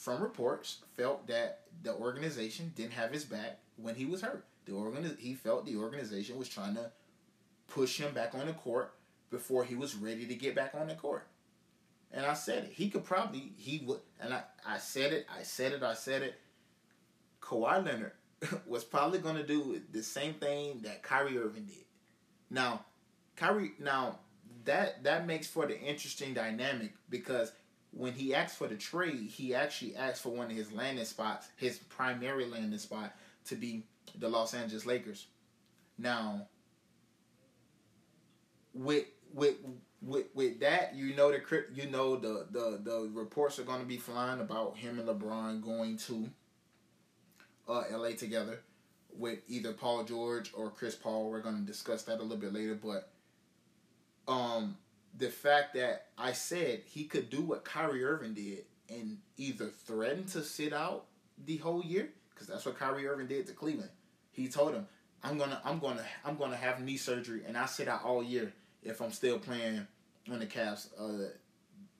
from 0.00 0.22
reports, 0.22 0.78
felt 0.96 1.26
that 1.26 1.60
the 1.82 1.92
organization 1.92 2.72
didn't 2.74 2.94
have 2.94 3.12
his 3.12 3.24
back 3.24 3.58
when 3.76 3.94
he 3.94 4.06
was 4.06 4.22
hurt. 4.22 4.46
The 4.64 4.72
organ 4.72 5.16
he 5.20 5.34
felt 5.34 5.66
the 5.66 5.76
organization 5.76 6.38
was 6.38 6.48
trying 6.48 6.74
to 6.76 6.90
push 7.68 8.00
him 8.00 8.14
back 8.14 8.34
on 8.34 8.46
the 8.46 8.54
court 8.54 8.94
before 9.30 9.62
he 9.62 9.74
was 9.74 9.94
ready 9.94 10.26
to 10.26 10.34
get 10.34 10.54
back 10.54 10.74
on 10.74 10.88
the 10.88 10.94
court. 10.94 11.26
And 12.12 12.24
I 12.24 12.32
said 12.32 12.64
it. 12.64 12.72
He 12.72 12.88
could 12.88 13.04
probably 13.04 13.52
he 13.56 13.82
would 13.84 14.00
and 14.18 14.32
I, 14.32 14.42
I 14.66 14.78
said 14.78 15.12
it, 15.12 15.26
I 15.38 15.42
said 15.42 15.72
it, 15.72 15.82
I 15.82 15.94
said 15.94 16.22
it. 16.22 16.40
Kawhi 17.42 17.84
Leonard 17.84 18.12
was 18.66 18.84
probably 18.84 19.18
gonna 19.18 19.46
do 19.46 19.82
the 19.92 20.02
same 20.02 20.34
thing 20.34 20.80
that 20.82 21.02
Kyrie 21.02 21.36
Irving 21.36 21.66
did. 21.66 21.84
Now, 22.48 22.86
Kyrie 23.36 23.72
now 23.78 24.20
that 24.64 25.04
that 25.04 25.26
makes 25.26 25.46
for 25.46 25.66
the 25.66 25.78
interesting 25.78 26.32
dynamic 26.32 26.94
because 27.10 27.52
when 27.92 28.12
he 28.12 28.34
asked 28.34 28.56
for 28.56 28.68
the 28.68 28.76
trade, 28.76 29.30
he 29.30 29.54
actually 29.54 29.96
asked 29.96 30.22
for 30.22 30.30
one 30.30 30.50
of 30.50 30.56
his 30.56 30.72
landing 30.72 31.04
spots, 31.04 31.48
his 31.56 31.78
primary 31.78 32.46
landing 32.46 32.78
spot, 32.78 33.14
to 33.46 33.56
be 33.56 33.82
the 34.18 34.28
Los 34.28 34.54
Angeles 34.54 34.86
Lakers. 34.86 35.26
Now, 35.98 36.46
with 38.74 39.06
with 39.32 39.56
with 40.02 40.26
with 40.34 40.60
that, 40.60 40.94
you 40.94 41.14
know 41.14 41.30
the 41.30 41.64
you 41.74 41.90
know 41.90 42.16
the 42.16 42.46
the 42.50 42.80
the 42.82 43.10
reports 43.12 43.58
are 43.58 43.64
going 43.64 43.80
to 43.80 43.86
be 43.86 43.96
flying 43.96 44.40
about 44.40 44.76
him 44.76 44.98
and 44.98 45.08
LeBron 45.08 45.62
going 45.62 45.96
to 45.98 46.30
uh, 47.68 47.82
LA 47.90 48.10
together 48.10 48.60
with 49.16 49.40
either 49.48 49.72
Paul 49.72 50.04
George 50.04 50.52
or 50.54 50.70
Chris 50.70 50.94
Paul. 50.94 51.28
We're 51.28 51.40
going 51.40 51.56
to 51.56 51.66
discuss 51.66 52.04
that 52.04 52.20
a 52.20 52.22
little 52.22 52.36
bit 52.36 52.52
later, 52.52 52.78
but 52.80 53.10
um 54.28 54.76
the 55.16 55.28
fact 55.28 55.74
that 55.74 56.06
I 56.16 56.32
said 56.32 56.82
he 56.86 57.04
could 57.04 57.30
do 57.30 57.42
what 57.42 57.64
Kyrie 57.64 58.04
Irving 58.04 58.34
did 58.34 58.64
and 58.88 59.18
either 59.36 59.66
threaten 59.66 60.24
to 60.26 60.42
sit 60.42 60.72
out 60.72 61.06
the 61.46 61.58
whole 61.58 61.82
year 61.84 62.10
because 62.32 62.46
that's 62.46 62.64
what 62.64 62.78
Kyrie 62.78 63.06
Irving 63.06 63.26
did 63.26 63.46
to 63.46 63.52
Cleveland. 63.52 63.90
He 64.32 64.48
told 64.48 64.74
him, 64.74 64.86
"I'm 65.22 65.38
gonna, 65.38 65.60
I'm 65.64 65.78
gonna, 65.78 66.04
I'm 66.24 66.36
gonna 66.36 66.56
have 66.56 66.80
knee 66.80 66.96
surgery 66.96 67.42
and 67.46 67.56
I 67.56 67.66
sit 67.66 67.88
out 67.88 68.04
all 68.04 68.22
year 68.22 68.52
if 68.82 69.00
I'm 69.00 69.12
still 69.12 69.38
playing 69.38 69.86
on 70.30 70.38
the 70.38 70.46
Cavs 70.46 70.88
uh, 70.98 71.30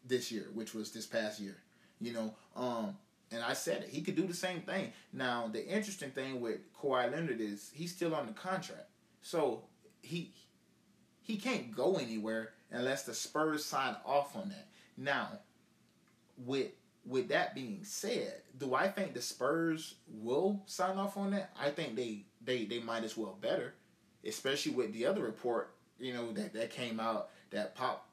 this 0.06 0.32
year, 0.32 0.46
which 0.54 0.74
was 0.74 0.92
this 0.92 1.06
past 1.06 1.40
year." 1.40 1.56
You 2.00 2.12
know, 2.14 2.34
um, 2.56 2.96
and 3.30 3.42
I 3.42 3.52
said 3.52 3.82
it. 3.82 3.90
He 3.90 4.00
could 4.00 4.16
do 4.16 4.26
the 4.26 4.34
same 4.34 4.62
thing. 4.62 4.92
Now, 5.12 5.48
the 5.52 5.66
interesting 5.66 6.10
thing 6.10 6.40
with 6.40 6.60
Kawhi 6.74 7.12
Leonard 7.12 7.40
is 7.40 7.70
he's 7.74 7.94
still 7.94 8.14
on 8.14 8.26
the 8.26 8.32
contract, 8.32 8.88
so 9.20 9.64
he 10.02 10.32
he 11.30 11.36
can't 11.36 11.74
go 11.74 11.96
anywhere 11.96 12.50
unless 12.72 13.04
the 13.04 13.14
Spurs 13.14 13.64
sign 13.64 13.94
off 14.04 14.34
on 14.34 14.48
that. 14.48 14.66
Now, 14.96 15.28
with 16.36 16.72
with 17.06 17.28
that 17.28 17.54
being 17.54 17.80
said, 17.82 18.42
do 18.58 18.74
I 18.74 18.88
think 18.88 19.14
the 19.14 19.22
Spurs 19.22 19.94
will 20.08 20.60
sign 20.66 20.98
off 20.98 21.16
on 21.16 21.30
that? 21.30 21.52
I 21.60 21.70
think 21.70 21.94
they 21.94 22.24
they 22.44 22.64
they 22.64 22.80
might 22.80 23.04
as 23.04 23.16
well 23.16 23.38
better, 23.40 23.74
especially 24.24 24.72
with 24.72 24.92
the 24.92 25.06
other 25.06 25.22
report, 25.22 25.74
you 25.98 26.12
know, 26.12 26.32
that 26.32 26.52
that 26.54 26.70
came 26.70 26.98
out 26.98 27.30
that 27.50 27.74
Pop 27.74 28.08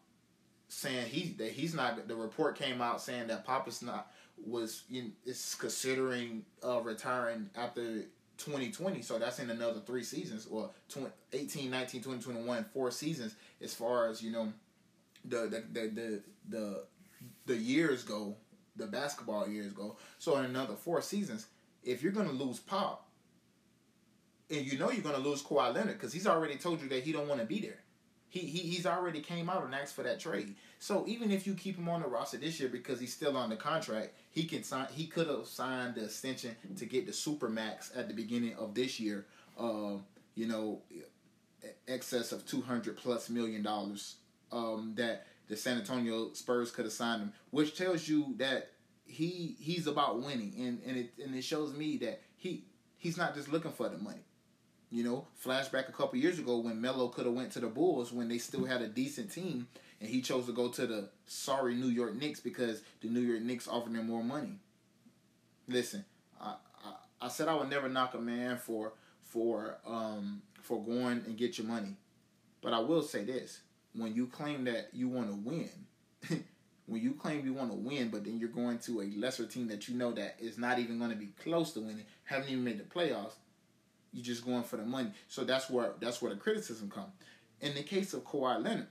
saying 0.70 1.08
he 1.08 1.34
that 1.40 1.52
he's 1.52 1.74
not 1.74 2.08
the 2.08 2.16
report 2.16 2.58
came 2.58 2.82
out 2.82 3.02
saying 3.02 3.28
that 3.28 3.46
Pop 3.46 3.68
is 3.68 3.82
not 3.82 4.12
was 4.46 4.84
in, 4.92 5.14
is 5.26 5.56
considering 5.60 6.46
uh, 6.64 6.80
retiring 6.82 7.50
after 7.56 8.04
2020 8.38 9.02
so 9.02 9.18
that's 9.18 9.40
in 9.40 9.50
another 9.50 9.80
three 9.80 10.04
seasons 10.04 10.48
or 10.50 10.70
20, 10.90 11.08
18 11.34 11.72
19 11.72 12.02
20 12.02 12.22
21 12.22 12.66
four 12.74 12.92
seasons 12.92 13.36
as 13.62 13.74
far 13.74 14.10
as 14.10 14.22
you 14.22 14.32
know 14.32 14.52
the 15.26 15.38
the 15.38 15.64
the 15.74 15.88
the 15.90 16.22
the, 16.50 16.84
the 17.46 17.56
years 17.56 18.04
go 18.04 18.36
the 18.78 18.86
basketball 18.86 19.48
years 19.48 19.74
go. 19.74 19.98
So 20.20 20.38
in 20.38 20.46
another 20.46 20.76
four 20.76 21.02
seasons 21.02 21.48
if 21.84 22.04
you're 22.04 22.12
going 22.12 22.28
to 22.28 22.34
lose 22.34 22.60
pop 22.60 23.08
and 24.50 24.66
you 24.66 24.78
know 24.78 24.92
you're 24.92 25.04
going 25.04 25.16
to 25.16 25.22
lose 25.22 25.42
Kawhi 25.42 25.74
Leonard 25.74 25.94
because 25.94 26.14
he's 26.14 26.28
already 26.28 26.56
told 26.56 26.82
you 26.82 26.90
that 26.90 27.04
he 27.04 27.12
don't 27.12 27.28
want 27.28 27.42
to 27.42 27.48
be 27.48 27.60
there 27.60 27.80
he, 28.38 28.48
he 28.48 28.60
he's 28.70 28.86
already 28.86 29.22
came 29.22 29.50
out 29.50 29.64
and 29.64 29.74
asked 29.74 29.96
for 29.96 30.04
that 30.04 30.20
trade. 30.20 30.56
So 30.80 31.06
even 31.08 31.32
if 31.32 31.48
you 31.48 31.54
keep 31.54 31.78
him 31.78 31.90
on 31.90 32.02
the 32.02 32.08
roster 32.08 32.38
this 32.38 32.60
year 32.60 32.70
because 32.70 33.00
he's 33.00 33.14
still 33.14 33.36
on 33.36 33.50
the 33.50 33.56
contract, 33.56 34.14
he 34.32 34.44
can 34.44 34.64
sign. 34.64 34.88
He 34.92 35.08
could 35.08 35.28
have 35.28 35.48
signed 35.48 35.96
the 35.96 36.06
extension 36.06 36.56
to 36.78 36.86
get 36.86 37.06
the 37.06 37.14
super 37.14 37.50
max 37.50 37.92
at 37.96 38.08
the 38.08 38.14
beginning 38.14 38.56
of 38.56 38.74
this 38.74 39.00
year. 39.00 39.26
Uh, 39.60 39.98
you 40.36 40.48
know, 40.48 40.82
excess 41.88 42.32
of 42.32 42.46
two 42.46 42.62
hundred 42.62 42.98
plus 42.98 43.30
million 43.30 43.64
dollars. 43.64 44.16
Um, 44.52 44.94
that 44.96 45.28
the 45.50 45.58
San 45.58 45.78
Antonio 45.78 46.32
Spurs 46.34 46.72
could 46.72 46.86
have 46.86 46.94
signed 46.94 47.22
him, 47.22 47.34
which 47.50 47.78
tells 47.78 48.08
you 48.08 48.34
that 48.38 48.72
he 49.06 49.56
he's 49.60 49.88
about 49.88 50.22
winning, 50.22 50.54
and 50.60 50.82
and 50.86 50.98
it 50.98 51.14
and 51.24 51.36
it 51.36 51.44
shows 51.44 51.74
me 51.74 51.98
that 51.98 52.22
he 52.36 52.66
he's 52.98 53.18
not 53.18 53.36
just 53.36 53.50
looking 53.52 53.72
for 53.72 53.90
the 53.90 53.98
money. 53.98 54.27
You 54.90 55.04
know, 55.04 55.28
flashback 55.44 55.90
a 55.90 55.92
couple 55.92 56.18
years 56.18 56.40
ago 56.40 56.60
when 56.60 56.80
Melo 56.80 57.10
could 57.10 57.26
have 57.26 57.36
went 57.36 57.52
to 57.54 57.60
the 57.60 57.68
Bulls 57.68 58.14
when 58.14 58.30
they 58.30 58.38
still 58.38 58.66
had 58.66 58.82
a 58.82 58.88
decent 58.88 59.32
team, 59.32 59.68
and 60.00 60.10
he 60.10 60.22
chose 60.22 60.46
to 60.46 60.54
go 60.54 60.70
to 60.70 60.88
the 60.88 61.10
sorry 61.26 61.76
New 61.76 61.88
York 61.88 62.16
Knicks 62.16 62.40
because 62.40 62.82
the 63.02 63.10
New 63.10 63.20
York 63.20 63.42
Knicks 63.42 63.68
offered 63.68 63.94
him 63.94 64.08
more 64.08 64.24
money. 64.24 64.60
Listen, 65.68 66.06
I, 66.40 66.56
I, 66.86 66.94
I 67.26 67.28
said 67.28 67.50
I 67.50 67.56
would 67.56 67.70
never 67.70 67.90
knock 67.90 68.14
a 68.14 68.20
man 68.20 68.58
for 68.58 68.94
for 69.24 69.78
um 69.86 70.42
for 70.62 70.82
going 70.82 71.24
and 71.26 71.38
get 71.38 71.58
your 71.58 71.68
money, 71.68 71.96
but 72.62 72.72
I 72.72 72.80
will 72.80 73.02
say 73.02 73.26
this: 73.26 73.60
when 73.94 74.16
you 74.16 74.28
claim 74.28 74.64
that 74.66 74.90
you 74.94 75.10
want 75.10 75.30
to 75.30 75.36
win. 75.36 75.70
when 76.88 77.02
you 77.02 77.12
claim 77.14 77.46
you 77.46 77.54
want 77.54 77.70
to 77.70 77.78
win, 77.78 78.08
but 78.10 78.24
then 78.24 78.40
you're 78.40 78.48
going 78.48 78.80
to 78.80 79.02
a 79.02 79.12
lesser 79.18 79.46
team 79.46 79.68
that 79.68 79.90
you 79.90 79.96
know 79.96 80.14
that 80.14 80.38
is 80.40 80.58
not 80.58 80.80
even 80.80 80.98
going 80.98 81.12
to 81.12 81.18
be 81.18 81.30
close 81.44 81.74
to 81.74 81.82
winning, 81.82 82.06
haven't 82.24 82.50
even 82.50 82.64
made 82.64 82.80
the 82.80 82.84
playoffs, 82.84 83.34
you're 84.18 84.26
just 84.26 84.44
going 84.44 84.64
for 84.64 84.78
the 84.78 84.84
money. 84.84 85.12
So 85.28 85.44
that's 85.44 85.70
where 85.70 85.94
that's 86.00 86.22
where 86.22 86.34
the 86.34 86.40
criticism 86.40 86.90
comes. 86.90 87.14
In 87.62 87.76
the 87.76 87.84
case 87.84 88.14
of 88.14 88.24
Kawhi 88.24 88.64
Leonard, 88.64 88.88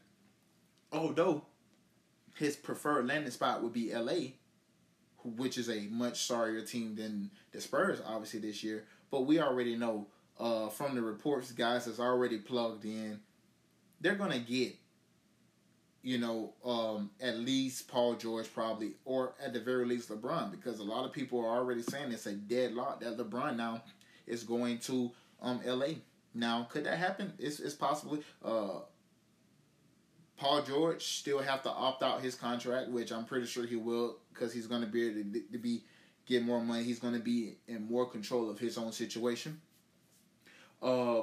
although 0.92 1.42
his 2.37 2.54
preferred 2.54 3.09
landing 3.09 3.33
spot 3.33 3.62
would 3.62 3.73
be 3.73 3.92
LA, 3.92 4.35
which 5.25 5.59
is 5.59 5.68
a 5.68 5.88
much 5.90 6.23
sorrier 6.23 6.61
team 6.61 6.95
than 6.95 7.30
the 7.50 7.61
Spurs, 7.61 8.00
obviously 8.06 8.38
this 8.38 8.62
year. 8.62 8.85
But 9.11 9.23
we 9.23 9.40
already 9.40 9.75
know 9.75 10.06
uh, 10.38 10.68
from 10.68 10.95
the 10.95 11.02
reports, 11.02 11.50
guys 11.50 11.87
that's 11.87 11.99
already 11.99 12.38
plugged 12.38 12.85
in, 12.85 13.18
they're 14.00 14.14
gonna 14.14 14.38
get, 14.38 14.76
you 16.02 16.18
know, 16.18 16.52
um, 16.64 17.11
at 17.21 17.37
least 17.38 17.88
Paul 17.88 18.14
George 18.14 18.52
probably, 18.54 18.92
or 19.04 19.35
at 19.45 19.52
the 19.52 19.61
very 19.61 19.87
least 19.87 20.09
LeBron, 20.09 20.52
because 20.52 20.78
a 20.78 20.85
lot 20.85 21.04
of 21.04 21.12
people 21.12 21.40
are 21.40 21.56
already 21.56 21.83
saying 21.83 22.12
it's 22.12 22.26
a 22.26 22.35
deadlock 22.35 23.00
that 23.00 23.16
LeBron 23.16 23.56
now 23.56 23.83
is 24.26 24.42
going 24.42 24.78
to 24.80 25.11
um 25.40 25.61
LA. 25.64 25.95
Now, 26.35 26.68
could 26.71 26.85
that 26.85 26.99
happen? 26.99 27.33
It's 27.38 27.61
it's 27.61 27.75
possibly 27.75 28.21
uh 28.45 28.80
Paul 30.37 30.62
George 30.62 31.02
still 31.02 31.38
have 31.38 31.62
to 31.62 31.71
opt 31.71 32.02
out 32.02 32.21
his 32.21 32.35
contract, 32.35 32.90
which 32.90 33.11
I'm 33.11 33.25
pretty 33.25 33.47
sure 33.47 33.64
he 33.64 33.76
will 33.76 34.18
because 34.33 34.52
he's 34.52 34.66
going 34.66 34.83
to 34.83 34.87
be 34.87 35.06
able 35.06 35.33
to, 35.33 35.40
to 35.52 35.59
be 35.59 35.85
get 36.26 36.45
more 36.45 36.62
money. 36.62 36.85
He's 36.85 36.99
going 36.99 37.14
to 37.14 37.21
be 37.21 37.54
in 37.66 37.88
more 37.88 38.04
control 38.06 38.50
of 38.50 38.59
his 38.59 38.76
own 38.76 38.92
situation. 38.92 39.59
Uh, 40.83 41.23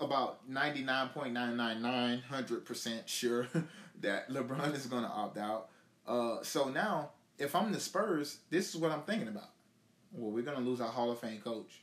about 0.00 0.50
99.999% 0.50 3.06
sure 3.06 3.46
that 4.00 4.28
LeBron 4.30 4.74
is 4.74 4.86
going 4.86 5.04
to 5.04 5.08
opt 5.08 5.38
out. 5.38 5.68
Uh, 6.06 6.38
so 6.42 6.68
now, 6.68 7.10
if 7.38 7.54
I'm 7.54 7.70
the 7.72 7.80
Spurs, 7.80 8.38
this 8.50 8.74
is 8.74 8.80
what 8.80 8.90
I'm 8.90 9.02
thinking 9.02 9.28
about. 9.28 9.50
Well, 10.12 10.32
we're 10.32 10.42
going 10.42 10.56
to 10.56 10.62
lose 10.62 10.80
our 10.80 10.88
Hall 10.88 11.12
of 11.12 11.20
Fame 11.20 11.40
coach 11.40 11.82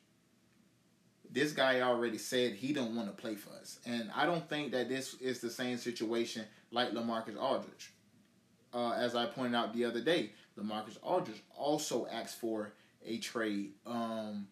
this 1.35 1.51
guy 1.51 1.81
already 1.81 2.17
said 2.17 2.53
he 2.53 2.71
don't 2.71 2.95
want 2.95 3.09
to 3.09 3.21
play 3.21 3.35
for 3.35 3.49
us. 3.59 3.79
And 3.85 4.09
I 4.15 4.25
don't 4.25 4.47
think 4.49 4.71
that 4.71 4.87
this 4.87 5.15
is 5.15 5.41
the 5.41 5.49
same 5.49 5.77
situation 5.77 6.45
like 6.71 6.91
LaMarcus 6.91 7.37
Aldridge. 7.37 7.91
Uh, 8.73 8.91
as 8.91 9.15
I 9.15 9.25
pointed 9.25 9.55
out 9.55 9.73
the 9.73 9.83
other 9.83 10.01
day, 10.01 10.31
LaMarcus 10.57 10.97
Aldridge 11.03 11.43
also 11.55 12.07
asked 12.07 12.39
for 12.39 12.71
a 13.05 13.17
trade. 13.17 13.73
Um, 13.85 14.47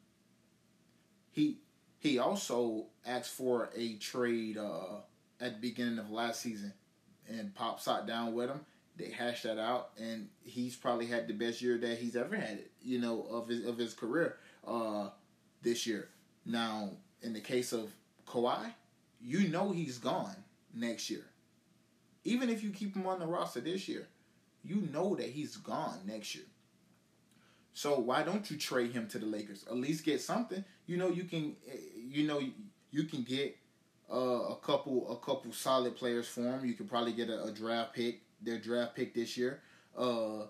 he 1.31 1.59
he 1.99 2.19
also 2.19 2.87
asked 3.05 3.31
for 3.31 3.69
a 3.75 3.95
trade 3.95 4.57
uh, 4.57 4.97
at 5.39 5.55
the 5.55 5.61
beginning 5.61 5.99
of 5.99 6.11
last 6.11 6.41
season, 6.41 6.73
and 7.29 7.55
Pop 7.55 7.79
sat 7.79 8.05
down 8.05 8.33
with 8.33 8.49
him. 8.49 8.59
They 8.97 9.09
hashed 9.09 9.43
that 9.43 9.57
out, 9.57 9.91
and 9.97 10.27
he's 10.43 10.75
probably 10.75 11.07
had 11.07 11.27
the 11.27 11.33
best 11.33 11.61
year 11.61 11.77
that 11.77 11.97
he's 11.97 12.15
ever 12.17 12.35
had 12.35 12.59
you 12.83 12.99
know, 12.99 13.25
of 13.31 13.47
his 13.47 13.65
of 13.65 13.77
his 13.77 13.93
career 13.93 14.35
uh, 14.67 15.09
this 15.61 15.87
year. 15.87 16.09
Now, 16.45 16.91
in 17.21 17.33
the 17.33 17.39
case 17.39 17.73
of 17.73 17.91
Kawhi, 18.27 18.73
you 19.21 19.47
know 19.47 19.71
he's 19.71 19.97
gone 19.97 20.35
next 20.73 21.09
year. 21.09 21.25
Even 22.25 22.49
if 22.49 22.63
you 22.63 22.69
keep 22.69 22.95
him 22.95 23.07
on 23.07 23.19
the 23.19 23.25
roster 23.25 23.61
this 23.61 23.87
year, 23.87 24.07
you 24.63 24.87
know 24.91 25.15
that 25.15 25.29
he's 25.29 25.57
gone 25.57 25.99
next 26.05 26.35
year. 26.35 26.45
So 27.73 27.99
why 27.99 28.23
don't 28.23 28.49
you 28.49 28.57
trade 28.57 28.91
him 28.91 29.07
to 29.09 29.19
the 29.19 29.25
Lakers? 29.25 29.65
At 29.67 29.75
least 29.75 30.05
get 30.05 30.21
something. 30.21 30.63
You 30.85 30.97
know 30.97 31.09
you 31.09 31.23
can. 31.23 31.55
You 31.97 32.27
know 32.27 32.41
you 32.91 33.03
can 33.05 33.23
get 33.23 33.57
uh, 34.11 34.15
a 34.15 34.55
couple 34.57 35.11
a 35.11 35.25
couple 35.25 35.51
solid 35.51 35.95
players 35.95 36.27
for 36.27 36.41
him. 36.41 36.65
You 36.65 36.73
could 36.73 36.87
probably 36.87 37.13
get 37.13 37.29
a, 37.29 37.45
a 37.45 37.51
draft 37.51 37.93
pick, 37.93 38.21
their 38.41 38.59
draft 38.59 38.95
pick 38.95 39.15
this 39.15 39.35
year, 39.35 39.61
uh, 39.97 40.45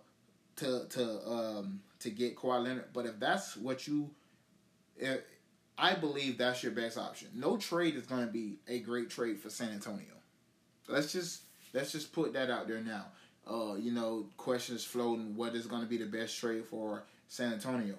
to 0.58 0.86
to 0.90 1.28
um, 1.28 1.82
to 2.00 2.10
get 2.10 2.36
Kawhi 2.36 2.64
Leonard. 2.64 2.90
But 2.94 3.06
if 3.06 3.20
that's 3.20 3.56
what 3.56 3.88
you, 3.88 4.10
I 5.78 5.96
believe 5.96 6.38
that's 6.38 6.64
your 6.64 6.72
best 6.72 6.98
option. 6.98 7.30
No 7.34 7.58
trade 7.58 7.96
is 7.96 8.06
going 8.06 8.26
to 8.26 8.32
be 8.32 8.60
a 8.68 8.80
great 8.80 9.10
trade 9.10 9.40
for 9.40 9.50
San 9.50 9.72
Antonio. 9.72 10.14
Let's 10.88 11.12
just 11.12 11.44
let's 11.74 11.92
just 11.92 12.14
put 12.14 12.34
that 12.34 12.50
out 12.50 12.68
there 12.68 12.82
now. 12.82 13.06
Uh, 13.50 13.76
you 13.76 13.92
know, 13.92 14.28
questions 14.38 14.84
floating. 14.86 15.36
What 15.36 15.56
is 15.56 15.66
going 15.66 15.82
to 15.82 15.88
be 15.88 15.98
the 15.98 16.06
best 16.06 16.38
trade 16.40 16.66
for 16.66 17.04
San 17.28 17.54
Antonio? 17.54 17.96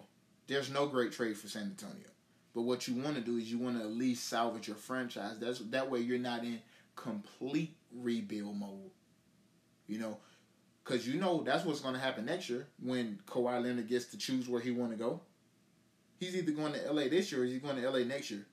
There's 0.47 0.71
no 0.71 0.87
great 0.87 1.13
trade 1.13 1.37
for 1.37 1.49
San 1.49 1.65
Antonio. 1.65 2.07
But 2.55 2.63
what 2.63 2.87
you 2.87 2.95
want 2.95 3.17
to 3.17 3.21
do 3.21 3.37
is 3.37 3.51
you 3.51 3.59
want 3.59 3.79
to 3.79 3.85
at 3.85 3.91
least 3.91 4.29
salvage 4.29 4.69
your 4.69 4.77
franchise. 4.77 5.39
That's 5.41 5.59
that 5.59 5.91
way 5.91 6.01
you're 6.01 6.19
not 6.19 6.45
in 6.45 6.61
complete 6.95 7.75
rebuild 7.93 8.57
mode. 8.57 8.91
You 9.87 9.99
know, 9.99 10.19
because 10.85 11.07
you 11.07 11.21
know 11.21 11.43
that's 11.43 11.65
what's 11.65 11.81
going 11.81 11.95
to 11.95 12.01
happen 12.01 12.27
next 12.27 12.49
year 12.49 12.69
when 12.83 13.19
Kawhi 13.27 13.63
Leonard 13.63 13.89
gets 13.89 14.07
to 14.07 14.19
choose 14.19 14.49
where 14.49 14.61
he 14.61 14.71
want 14.71 14.93
to 14.93 14.97
go. 14.97 15.21
He's 16.25 16.37
either 16.37 16.53
going 16.53 16.73
to 16.73 16.93
LA 16.93 17.09
this 17.09 17.31
year 17.31 17.43
or 17.43 17.45
he's 17.45 17.61
going 17.61 17.77
to 17.77 17.91
LA 17.91 17.99
next 17.99 18.31
year. 18.31 18.47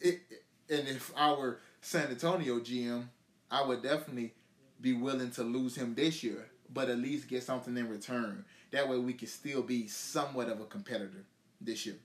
It, 0.00 0.20
and 0.68 0.86
if 0.86 1.10
I 1.16 1.32
were 1.32 1.60
San 1.80 2.08
Antonio 2.08 2.58
GM, 2.60 3.04
I 3.50 3.64
would 3.64 3.82
definitely 3.82 4.34
be 4.80 4.92
willing 4.92 5.30
to 5.32 5.42
lose 5.42 5.74
him 5.76 5.94
this 5.94 6.22
year, 6.22 6.46
but 6.72 6.90
at 6.90 6.98
least 6.98 7.28
get 7.28 7.42
something 7.42 7.74
in 7.76 7.88
return. 7.88 8.44
That 8.72 8.88
way 8.88 8.98
we 8.98 9.14
can 9.14 9.28
still 9.28 9.62
be 9.62 9.88
somewhat 9.88 10.48
of 10.48 10.60
a 10.60 10.66
competitor 10.66 11.24
this 11.60 11.86
year. 11.86 11.96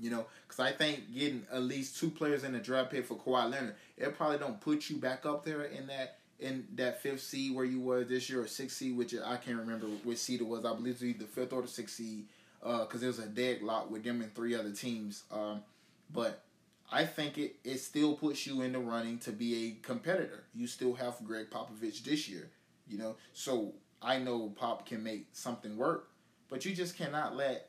You 0.00 0.10
know, 0.10 0.26
because 0.46 0.60
I 0.60 0.72
think 0.72 1.14
getting 1.14 1.46
at 1.52 1.62
least 1.62 1.98
two 1.98 2.10
players 2.10 2.42
in 2.42 2.52
the 2.52 2.58
draft 2.58 2.90
pick 2.90 3.06
for 3.06 3.14
Kawhi 3.14 3.50
Leonard, 3.50 3.76
it 3.96 4.16
probably 4.16 4.38
don't 4.38 4.60
put 4.60 4.90
you 4.90 4.96
back 4.96 5.24
up 5.24 5.44
there 5.44 5.62
in 5.62 5.86
that 5.88 6.18
in 6.40 6.66
that 6.76 7.02
fifth 7.02 7.22
seed 7.22 7.54
where 7.54 7.64
you 7.64 7.80
were 7.80 8.04
this 8.04 8.30
year 8.30 8.42
or 8.42 8.46
sixth 8.46 8.76
seed, 8.76 8.96
which 8.96 9.12
I 9.14 9.36
can't 9.36 9.58
remember 9.58 9.86
which 10.04 10.18
seed 10.18 10.40
it 10.40 10.46
was. 10.46 10.64
I 10.64 10.72
believe 10.74 10.94
it 10.94 11.00
was 11.00 11.04
either 11.04 11.24
fifth 11.24 11.52
or 11.52 11.62
the 11.62 11.68
sixth 11.68 11.96
seed 11.96 12.26
because 12.60 13.02
uh, 13.02 13.04
it 13.04 13.08
was 13.08 13.18
a 13.18 13.26
deadlock 13.26 13.90
with 13.90 14.04
them 14.04 14.20
and 14.20 14.34
three 14.34 14.54
other 14.54 14.72
teams. 14.72 15.24
Um, 15.30 15.62
but 16.12 16.42
I 16.90 17.04
think 17.04 17.38
it, 17.38 17.56
it 17.64 17.78
still 17.78 18.14
puts 18.14 18.46
you 18.46 18.62
in 18.62 18.72
the 18.72 18.78
running 18.78 19.18
to 19.20 19.32
be 19.32 19.66
a 19.66 19.86
competitor. 19.86 20.44
You 20.54 20.66
still 20.66 20.94
have 20.94 21.16
Gregg 21.24 21.50
Popovich 21.50 22.02
this 22.02 22.28
year, 22.28 22.50
you 22.86 22.98
know. 22.98 23.16
So 23.32 23.74
I 24.02 24.18
know 24.18 24.48
Pop 24.50 24.86
can 24.86 25.02
make 25.02 25.26
something 25.32 25.76
work, 25.76 26.08
but 26.48 26.64
you 26.64 26.74
just 26.74 26.96
cannot 26.96 27.36
let 27.36 27.68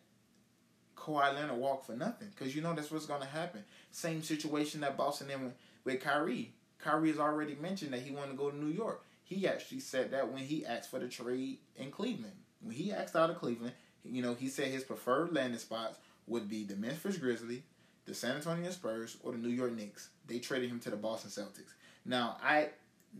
Kawhi 0.96 1.34
Leonard 1.34 1.58
walk 1.58 1.86
for 1.86 1.93
nothing 1.93 2.29
because 2.36 2.55
you 2.55 2.62
know 2.62 2.74
that's 2.74 2.91
what's 2.91 3.05
going 3.05 3.22
to 3.22 3.27
happen. 3.27 3.63
Same 3.91 4.24
situation 4.24 4.81
that 4.81 4.98
Boston 4.98 5.27
did 5.27 5.41
with, 5.41 5.53
with 5.84 6.01
Kyrie. 6.01 6.53
Kyrie 6.79 7.10
has 7.10 7.19
already 7.19 7.55
mentioned 7.55 7.93
that 7.93 8.01
he 8.01 8.12
wanted 8.12 8.31
to 8.31 8.38
go 8.38 8.50
to 8.50 8.58
New 8.58 8.72
York. 8.72 9.03
He 9.24 9.48
actually 9.48 9.81
said 9.81 10.12
that 10.12 10.31
when 10.31 10.43
he 10.43 10.65
asked 10.65 10.89
for 10.89 11.00
the 11.00 11.08
trade 11.08 11.60
in 11.75 11.91
Cleveland. 11.91 12.34
When 12.62 12.75
he 12.75 12.91
asked 12.91 13.15
out 13.15 13.29
of 13.29 13.38
Cleveland, 13.38 13.74
you 14.03 14.22
know, 14.22 14.34
he 14.34 14.48
said 14.48 14.68
his 14.68 14.84
preferred 14.84 15.34
landing 15.34 15.60
spots 15.60 15.98
would 16.27 16.50
be 16.50 16.63
the 16.63 16.75
Memphis 16.75 17.18
Grizzlies, 17.18 17.62
the 18.06 18.13
San 18.13 18.36
Antonio 18.36 18.70
Spurs, 18.72 19.18
or 19.24 19.32
the 19.32 19.38
New 19.38 19.50
York 19.50 19.75
Knicks. 19.75 20.10
They 20.27 20.39
traded 20.39 20.70
him 20.70 20.79
to 20.82 20.89
the 20.89 20.96
Boston 20.96 21.29
Celtics. 21.29 21.74
Now, 22.06 22.38
I 22.44 22.70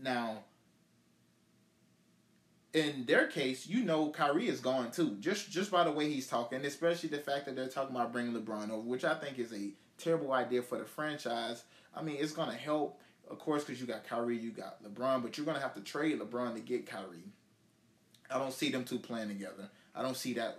now 0.00 0.44
in 2.72 3.04
their 3.06 3.26
case, 3.26 3.66
you 3.66 3.84
know 3.84 4.10
Kyrie 4.10 4.48
is 4.48 4.60
gone 4.60 4.90
too. 4.90 5.16
Just 5.20 5.50
just 5.50 5.70
by 5.70 5.84
the 5.84 5.90
way 5.90 6.08
he's 6.08 6.28
talking, 6.28 6.64
especially 6.64 7.08
the 7.08 7.18
fact 7.18 7.46
that 7.46 7.56
they're 7.56 7.68
talking 7.68 7.94
about 7.94 8.12
bringing 8.12 8.32
LeBron 8.32 8.70
over, 8.70 8.82
which 8.82 9.04
I 9.04 9.14
think 9.14 9.38
is 9.38 9.52
a 9.52 9.70
terrible 9.98 10.32
idea 10.32 10.62
for 10.62 10.78
the 10.78 10.84
franchise. 10.84 11.64
I 11.94 12.02
mean, 12.02 12.16
it's 12.20 12.32
gonna 12.32 12.54
help, 12.54 13.00
of 13.28 13.38
course, 13.38 13.64
because 13.64 13.80
you 13.80 13.86
got 13.86 14.04
Kyrie, 14.06 14.38
you 14.38 14.50
got 14.50 14.82
LeBron, 14.84 15.22
but 15.22 15.36
you're 15.36 15.46
gonna 15.46 15.60
have 15.60 15.74
to 15.74 15.80
trade 15.80 16.20
LeBron 16.20 16.54
to 16.54 16.60
get 16.60 16.86
Kyrie. 16.86 17.32
I 18.30 18.38
don't 18.38 18.52
see 18.52 18.70
them 18.70 18.84
two 18.84 19.00
playing 19.00 19.28
together. 19.28 19.68
I 19.94 20.02
don't 20.02 20.16
see 20.16 20.34
that 20.34 20.58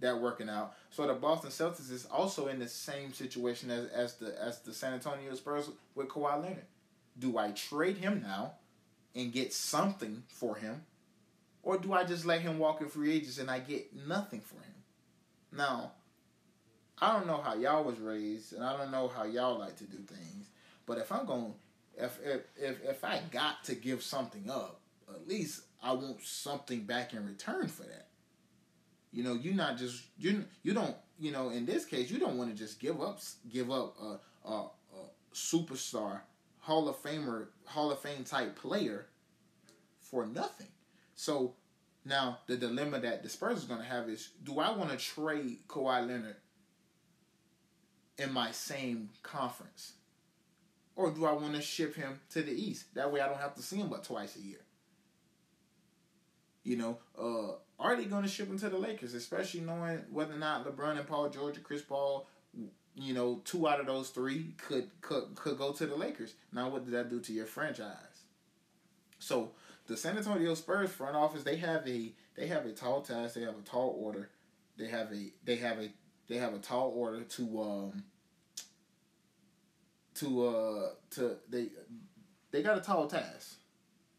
that 0.00 0.20
working 0.20 0.48
out. 0.48 0.74
So 0.90 1.06
the 1.06 1.14
Boston 1.14 1.50
Celtics 1.50 1.90
is 1.90 2.06
also 2.06 2.48
in 2.48 2.58
the 2.58 2.68
same 2.68 3.12
situation 3.12 3.70
as, 3.70 3.86
as 3.88 4.14
the 4.14 4.40
as 4.40 4.60
the 4.60 4.72
San 4.72 4.94
Antonio 4.94 5.34
Spurs 5.34 5.70
with 5.94 6.08
Kawhi 6.08 6.42
Leonard. 6.42 6.66
Do 7.18 7.38
I 7.38 7.50
trade 7.50 7.96
him 7.98 8.22
now 8.22 8.52
and 9.14 9.32
get 9.32 9.52
something 9.52 10.22
for 10.28 10.56
him? 10.56 10.82
Or 11.62 11.76
do 11.76 11.92
I 11.92 12.04
just 12.04 12.24
let 12.24 12.40
him 12.40 12.58
walk 12.58 12.80
in 12.80 12.88
free 12.88 13.12
agents 13.12 13.38
and 13.38 13.50
I 13.50 13.58
get 13.58 13.94
nothing 13.94 14.40
for 14.40 14.54
him? 14.54 14.74
Now, 15.52 15.92
I 17.00 17.12
don't 17.12 17.26
know 17.26 17.40
how 17.40 17.54
y'all 17.54 17.84
was 17.84 17.98
raised, 17.98 18.52
and 18.52 18.64
I 18.64 18.76
don't 18.76 18.90
know 18.90 19.08
how 19.08 19.24
y'all 19.24 19.58
like 19.58 19.76
to 19.76 19.84
do 19.84 19.98
things. 19.98 20.48
But 20.86 20.98
if 20.98 21.12
I'm 21.12 21.26
going, 21.26 21.54
if 21.96 22.18
if 22.24 22.42
if 22.56 22.84
if 22.84 23.04
I 23.04 23.20
got 23.30 23.64
to 23.64 23.74
give 23.74 24.02
something 24.02 24.50
up, 24.50 24.80
at 25.08 25.28
least 25.28 25.62
I 25.82 25.92
want 25.92 26.22
something 26.22 26.82
back 26.84 27.12
in 27.12 27.26
return 27.26 27.68
for 27.68 27.82
that. 27.84 28.07
You 29.12 29.24
know, 29.24 29.34
you're 29.34 29.54
not 29.54 29.78
just 29.78 30.04
you 30.18 30.44
you 30.62 30.74
don't 30.74 30.96
you 31.18 31.32
know 31.32 31.50
in 31.50 31.66
this 31.66 31.84
case 31.84 32.10
you 32.10 32.18
don't 32.18 32.36
want 32.36 32.50
to 32.50 32.56
just 32.56 32.78
give 32.78 33.00
up 33.00 33.20
give 33.50 33.70
up 33.70 33.96
a, 34.00 34.48
a, 34.48 34.52
a 34.52 34.70
superstar 35.34 36.20
Hall 36.60 36.88
of 36.88 37.02
Famer 37.02 37.46
Hall 37.64 37.90
of 37.90 37.98
Fame 38.00 38.24
type 38.24 38.56
player 38.56 39.06
for 40.00 40.26
nothing. 40.26 40.68
So 41.14 41.54
now 42.04 42.38
the 42.46 42.56
dilemma 42.56 43.00
that 43.00 43.22
the 43.22 43.28
Spurs 43.28 43.58
is 43.58 43.64
going 43.64 43.80
to 43.80 43.86
have 43.86 44.08
is: 44.08 44.30
Do 44.44 44.58
I 44.58 44.70
want 44.76 44.90
to 44.90 44.96
trade 44.96 45.60
Kawhi 45.68 46.06
Leonard 46.06 46.36
in 48.18 48.32
my 48.32 48.50
same 48.50 49.10
conference, 49.22 49.94
or 50.94 51.10
do 51.10 51.24
I 51.24 51.32
want 51.32 51.54
to 51.54 51.62
ship 51.62 51.96
him 51.96 52.20
to 52.30 52.42
the 52.42 52.52
East? 52.52 52.94
That 52.94 53.12
way, 53.12 53.20
I 53.20 53.28
don't 53.28 53.40
have 53.40 53.54
to 53.54 53.62
see 53.62 53.76
him 53.76 53.88
but 53.88 54.04
twice 54.04 54.36
a 54.36 54.40
year. 54.40 54.60
You 56.64 56.76
know, 56.76 56.98
uh, 57.18 57.56
are 57.78 57.96
they 57.96 58.04
going 58.04 58.24
to 58.24 58.28
ship 58.28 58.48
him 58.48 58.58
to 58.58 58.68
the 58.68 58.78
Lakers, 58.78 59.14
especially 59.14 59.60
knowing 59.60 60.04
whether 60.10 60.34
or 60.34 60.38
not 60.38 60.66
LeBron 60.66 60.98
and 60.98 61.06
Paul 61.06 61.28
George 61.28 61.58
or 61.58 61.60
Chris 61.60 61.82
Paul, 61.82 62.28
you 62.94 63.14
know, 63.14 63.40
two 63.44 63.68
out 63.68 63.80
of 63.80 63.86
those 63.86 64.10
three 64.10 64.54
could 64.56 64.90
could 65.00 65.34
could 65.36 65.58
go 65.58 65.72
to 65.72 65.86
the 65.86 65.94
Lakers. 65.94 66.34
Now, 66.52 66.68
what 66.68 66.84
did 66.84 66.94
that 66.94 67.08
do 67.08 67.20
to 67.20 67.32
your 67.32 67.46
franchise? 67.46 68.24
So 69.20 69.52
the 69.86 69.96
San 69.96 70.16
Antonio 70.16 70.54
Spurs 70.54 70.90
front 70.90 71.16
office 71.16 71.44
they 71.44 71.56
have 71.56 71.86
a 71.86 72.12
they 72.36 72.48
have 72.48 72.66
a 72.66 72.72
tall 72.72 73.02
task. 73.02 73.34
They 73.34 73.42
have 73.42 73.58
a 73.58 73.62
tall 73.62 73.96
order. 74.00 74.30
They 74.76 74.88
have 74.88 75.12
a 75.12 75.32
they 75.44 75.56
have 75.56 75.78
a 75.78 75.90
they 76.28 76.36
have 76.36 76.54
a 76.54 76.58
tall 76.58 76.92
order 76.94 77.22
to 77.22 77.62
um 77.62 78.04
to 80.16 80.46
uh 80.46 80.90
to 81.10 81.36
they 81.48 81.68
they 82.50 82.62
got 82.62 82.78
a 82.78 82.80
tall 82.80 83.06
task. 83.06 83.56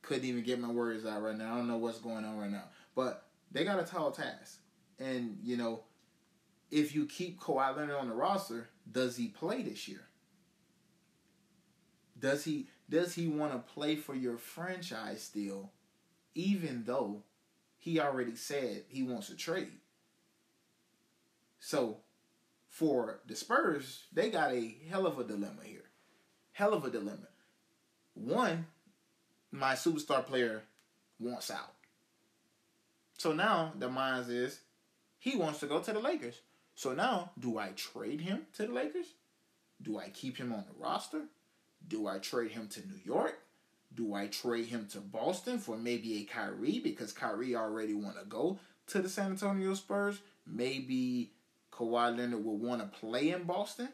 Couldn't 0.01 0.25
even 0.25 0.43
get 0.43 0.59
my 0.59 0.71
words 0.71 1.05
out 1.05 1.21
right 1.21 1.37
now. 1.37 1.53
I 1.53 1.57
don't 1.57 1.67
know 1.67 1.77
what's 1.77 1.99
going 1.99 2.23
on 2.23 2.37
right 2.37 2.49
now, 2.49 2.63
but 2.95 3.28
they 3.51 3.63
got 3.63 3.79
a 3.79 3.83
tall 3.83 4.11
task. 4.11 4.59
And 4.99 5.37
you 5.43 5.57
know, 5.57 5.83
if 6.71 6.93
you 6.93 7.05
keep 7.05 7.39
Kawhi 7.39 7.75
Leonard 7.75 7.95
on 7.95 8.09
the 8.09 8.15
roster, 8.15 8.69
does 8.91 9.17
he 9.17 9.27
play 9.27 9.61
this 9.63 9.87
year? 9.87 10.07
Does 12.19 12.43
he 12.43 12.67
does 12.89 13.15
he 13.15 13.27
want 13.27 13.53
to 13.53 13.73
play 13.73 13.95
for 13.95 14.15
your 14.15 14.37
franchise 14.37 15.21
still, 15.21 15.71
even 16.35 16.83
though 16.85 17.23
he 17.77 17.99
already 17.99 18.35
said 18.35 18.83
he 18.87 19.03
wants 19.03 19.27
to 19.27 19.35
trade? 19.35 19.71
So, 21.59 21.97
for 22.67 23.19
the 23.25 23.35
Spurs, 23.35 24.05
they 24.13 24.29
got 24.29 24.53
a 24.53 24.77
hell 24.89 25.05
of 25.05 25.19
a 25.19 25.23
dilemma 25.23 25.61
here. 25.63 25.89
Hell 26.51 26.73
of 26.73 26.85
a 26.85 26.89
dilemma. 26.89 27.27
One, 28.13 28.67
my 29.51 29.73
superstar 29.73 30.25
player 30.25 30.63
wants 31.19 31.51
out. 31.51 31.73
So 33.19 33.33
now 33.33 33.73
the 33.77 33.89
minds 33.89 34.29
is 34.29 34.61
he 35.19 35.35
wants 35.35 35.59
to 35.59 35.67
go 35.67 35.79
to 35.81 35.91
the 35.91 35.99
Lakers. 35.99 36.39
So 36.73 36.93
now, 36.93 37.31
do 37.37 37.57
I 37.57 37.71
trade 37.75 38.21
him 38.21 38.43
to 38.53 38.65
the 38.65 38.71
Lakers? 38.71 39.07
Do 39.81 39.99
I 39.99 40.07
keep 40.07 40.37
him 40.37 40.53
on 40.53 40.63
the 40.65 40.81
roster? 40.81 41.23
Do 41.85 42.07
I 42.07 42.19
trade 42.19 42.51
him 42.51 42.69
to 42.69 42.87
New 42.87 42.99
York? 43.03 43.37
Do 43.93 44.13
I 44.13 44.27
trade 44.27 44.67
him 44.67 44.87
to 44.93 44.99
Boston 44.99 45.59
for 45.59 45.77
maybe 45.77 46.21
a 46.21 46.23
Kyrie 46.23 46.79
because 46.79 47.11
Kyrie 47.11 47.57
already 47.57 47.93
want 47.93 48.17
to 48.17 48.25
go 48.25 48.57
to 48.87 49.01
the 49.01 49.09
San 49.09 49.31
Antonio 49.31 49.73
Spurs? 49.73 50.19
Maybe 50.47 51.31
Kawhi 51.73 52.17
Leonard 52.17 52.45
will 52.45 52.57
want 52.57 52.81
to 52.81 52.99
play 52.99 53.31
in 53.31 53.43
Boston 53.43 53.89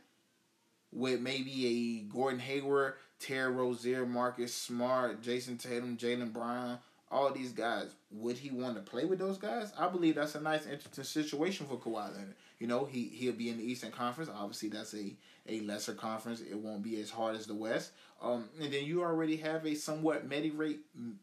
with 0.91 1.19
maybe 1.19 1.65
a 1.65 2.13
Gordon 2.13 2.39
Hayward, 2.41 2.93
Terry 3.19 3.51
Rozier, 3.51 4.05
Marcus 4.05 4.53
Smart, 4.53 5.23
Jayson 5.23 5.57
Tatum, 5.57 5.97
Jaylen 5.97 6.31
Brown, 6.31 6.77
all 7.15 7.31
these 7.31 7.53
guys. 7.53 7.95
Would 8.11 8.37
he 8.37 8.51
want 8.51 8.75
to 8.75 8.81
play 8.81 9.05
with 9.05 9.19
those 9.19 9.37
guys? 9.37 9.71
I 9.79 9.87
believe 9.87 10.15
that's 10.15 10.35
a 10.35 10.41
nice, 10.41 10.65
interesting 10.65 11.05
situation 11.05 11.65
for 11.65 11.77
Kawhi 11.77 12.13
Leonard. 12.13 12.35
You 12.59 12.67
know, 12.67 12.83
he 12.85 13.05
he'll 13.05 13.33
be 13.33 13.49
in 13.49 13.57
the 13.57 13.63
Eastern 13.63 13.91
Conference. 13.91 14.29
Obviously, 14.33 14.69
that's 14.69 14.93
a 14.93 15.15
a 15.47 15.61
lesser 15.61 15.93
conference. 15.93 16.41
It 16.41 16.57
won't 16.57 16.83
be 16.83 16.99
as 16.99 17.09
hard 17.09 17.35
as 17.35 17.45
the 17.45 17.53
West. 17.53 17.91
Um, 18.21 18.49
and 18.61 18.71
then 18.73 18.83
you 18.83 19.01
already 19.01 19.37
have 19.37 19.65
a 19.65 19.75
somewhat 19.75 20.25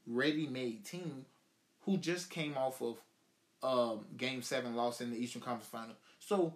ready 0.06 0.46
made 0.46 0.84
team 0.84 1.26
who 1.82 1.96
just 1.98 2.30
came 2.30 2.56
off 2.56 2.80
of 2.80 2.98
um, 3.62 4.06
Game 4.16 4.40
Seven 4.42 4.74
loss 4.74 5.00
in 5.00 5.10
the 5.10 5.18
Eastern 5.18 5.42
Conference 5.42 5.68
Final. 5.68 5.96
So 6.18 6.54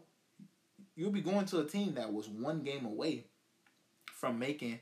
you'll 0.95 1.11
be 1.11 1.21
going 1.21 1.45
to 1.47 1.61
a 1.61 1.65
team 1.65 1.95
that 1.95 2.13
was 2.13 2.29
one 2.29 2.63
game 2.63 2.87
away 2.87 3.25
from 4.07 4.39
making 4.39 4.81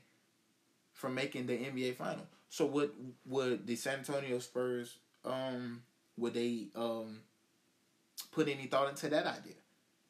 from 0.93 1.13
making 1.13 1.45
the 1.45 1.53
NBA 1.57 1.97
Final. 1.97 2.25
So 2.55 2.65
would 2.67 2.91
would 3.25 3.67
the 3.67 3.75
San 3.75 3.99
Antonio 3.99 4.39
Spurs 4.39 4.99
um 5.25 5.81
would 6.15 6.33
they 6.33 6.67
um 6.73 7.19
put 8.31 8.47
any 8.47 8.67
thought 8.67 8.89
into 8.89 9.09
that 9.09 9.25
idea? 9.25 9.59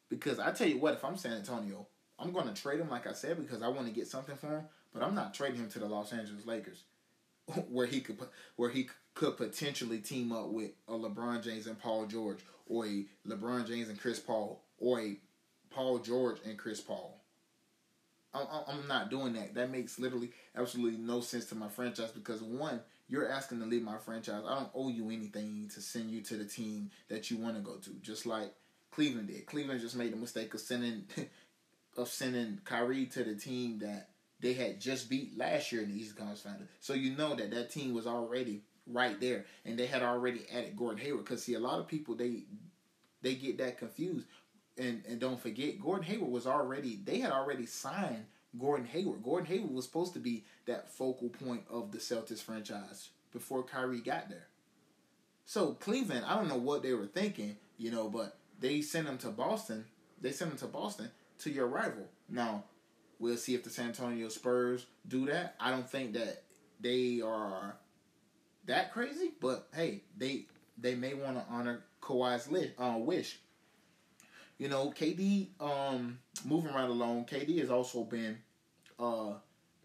Because 0.08 0.38
I 0.38 0.52
tell 0.52 0.68
you 0.68 0.78
what, 0.78 0.94
if 0.94 1.04
I'm 1.04 1.16
San 1.16 1.32
Antonio, 1.32 1.88
I'm 2.20 2.32
going 2.32 2.46
to 2.46 2.54
trade 2.54 2.78
him, 2.78 2.88
like 2.88 3.08
I 3.08 3.14
said, 3.14 3.36
because 3.38 3.62
I 3.62 3.68
want 3.68 3.88
to 3.88 3.92
get 3.92 4.06
something 4.06 4.36
for 4.36 4.58
him. 4.58 4.64
But 4.94 5.02
I'm 5.02 5.16
not 5.16 5.34
trading 5.34 5.56
him 5.56 5.68
to 5.70 5.80
the 5.80 5.86
Los 5.86 6.12
Angeles 6.12 6.46
Lakers, 6.46 6.84
where 7.68 7.86
he 7.86 8.00
could 8.00 8.16
where 8.54 8.70
he 8.70 8.90
could 9.14 9.36
potentially 9.36 9.98
team 9.98 10.30
up 10.30 10.50
with 10.50 10.70
a 10.86 10.92
LeBron 10.92 11.42
James 11.42 11.66
and 11.66 11.80
Paul 11.80 12.06
George, 12.06 12.44
or 12.68 12.86
a 12.86 13.06
LeBron 13.26 13.66
James 13.66 13.88
and 13.88 14.00
Chris 14.00 14.20
Paul, 14.20 14.62
or 14.78 15.00
a 15.00 15.16
Paul 15.70 15.98
George 15.98 16.36
and 16.46 16.56
Chris 16.56 16.80
Paul. 16.80 17.20
I'm, 18.68 18.88
not 18.88 19.10
doing 19.10 19.32
that. 19.34 19.54
That 19.54 19.70
makes 19.70 19.98
literally 19.98 20.30
absolutely 20.56 20.98
no 21.00 21.20
sense 21.20 21.46
to 21.46 21.54
my 21.54 21.68
franchise 21.68 22.10
because 22.10 22.42
one, 22.42 22.80
you're 23.08 23.30
asking 23.30 23.60
to 23.60 23.66
leave 23.66 23.82
my 23.82 23.98
franchise. 23.98 24.42
I 24.46 24.58
don't 24.58 24.70
owe 24.74 24.88
you 24.88 25.10
anything 25.10 25.70
to 25.74 25.80
send 25.80 26.10
you 26.10 26.22
to 26.22 26.36
the 26.36 26.44
team 26.44 26.90
that 27.08 27.30
you 27.30 27.36
want 27.36 27.56
to 27.56 27.62
go 27.62 27.76
to. 27.76 27.90
Just 28.02 28.26
like 28.26 28.52
Cleveland 28.90 29.28
did. 29.28 29.46
Cleveland 29.46 29.80
just 29.80 29.96
made 29.96 30.12
the 30.12 30.16
mistake 30.16 30.54
of 30.54 30.60
sending 30.60 31.04
of 31.96 32.08
sending 32.08 32.60
Kyrie 32.64 33.06
to 33.06 33.24
the 33.24 33.34
team 33.34 33.78
that 33.78 34.10
they 34.40 34.52
had 34.52 34.80
just 34.80 35.08
beat 35.08 35.36
last 35.36 35.72
year 35.72 35.82
in 35.82 35.90
the 35.90 35.98
Eastern 35.98 36.16
Conference 36.16 36.42
Final. 36.42 36.66
So 36.80 36.94
you 36.94 37.16
know 37.16 37.34
that 37.34 37.50
that 37.52 37.70
team 37.70 37.94
was 37.94 38.06
already 38.06 38.62
right 38.86 39.18
there, 39.20 39.46
and 39.64 39.78
they 39.78 39.86
had 39.86 40.02
already 40.02 40.46
added 40.52 40.76
Gordon 40.76 41.04
Hayward. 41.04 41.24
Because 41.24 41.42
see, 41.42 41.54
a 41.54 41.60
lot 41.60 41.78
of 41.78 41.88
people 41.88 42.14
they 42.14 42.44
they 43.22 43.34
get 43.34 43.58
that 43.58 43.78
confused, 43.78 44.26
and 44.78 45.02
and 45.08 45.18
don't 45.18 45.40
forget 45.40 45.80
Gordon 45.80 46.04
Hayward 46.04 46.30
was 46.30 46.46
already 46.46 47.00
they 47.04 47.18
had 47.18 47.32
already 47.32 47.66
signed 47.66 48.26
Gordon 48.58 48.86
Hayward. 48.86 49.22
Gordon 49.22 49.46
Hayward 49.46 49.72
was 49.72 49.84
supposed 49.84 50.14
to 50.14 50.18
be 50.18 50.44
that 50.66 50.90
focal 50.90 51.28
point 51.28 51.64
of 51.70 51.92
the 51.92 51.98
Celtics 51.98 52.42
franchise 52.42 53.10
before 53.32 53.62
Kyrie 53.62 54.00
got 54.00 54.28
there. 54.28 54.46
So 55.44 55.74
Cleveland, 55.74 56.24
I 56.26 56.34
don't 56.34 56.48
know 56.48 56.56
what 56.56 56.82
they 56.82 56.92
were 56.94 57.06
thinking, 57.06 57.56
you 57.78 57.90
know, 57.90 58.08
but 58.08 58.36
they 58.58 58.80
sent 58.80 59.06
him 59.06 59.18
to 59.18 59.28
Boston. 59.28 59.84
They 60.20 60.32
sent 60.32 60.52
him 60.52 60.58
to 60.58 60.66
Boston 60.66 61.10
to 61.40 61.50
your 61.50 61.66
rival. 61.66 62.08
Now, 62.28 62.64
we'll 63.18 63.36
see 63.36 63.54
if 63.54 63.62
the 63.62 63.70
San 63.70 63.88
Antonio 63.88 64.28
Spurs 64.28 64.86
do 65.06 65.26
that. 65.26 65.54
I 65.60 65.70
don't 65.70 65.88
think 65.88 66.14
that 66.14 66.42
they 66.80 67.20
are 67.20 67.76
that 68.66 68.92
crazy, 68.92 69.32
but 69.40 69.68
hey, 69.74 70.02
they 70.16 70.46
they 70.78 70.94
may 70.94 71.14
want 71.14 71.36
to 71.36 71.44
honor 71.48 71.84
Kawhi's 72.02 72.48
uh, 72.78 72.98
wish. 72.98 73.38
You 74.58 74.68
know, 74.68 74.90
KD 74.90 75.48
um 75.60 76.18
moving 76.44 76.72
right 76.72 76.88
along. 76.88 77.26
KD 77.26 77.58
has 77.60 77.70
also 77.70 78.04
been 78.04 78.38
uh 78.98 79.34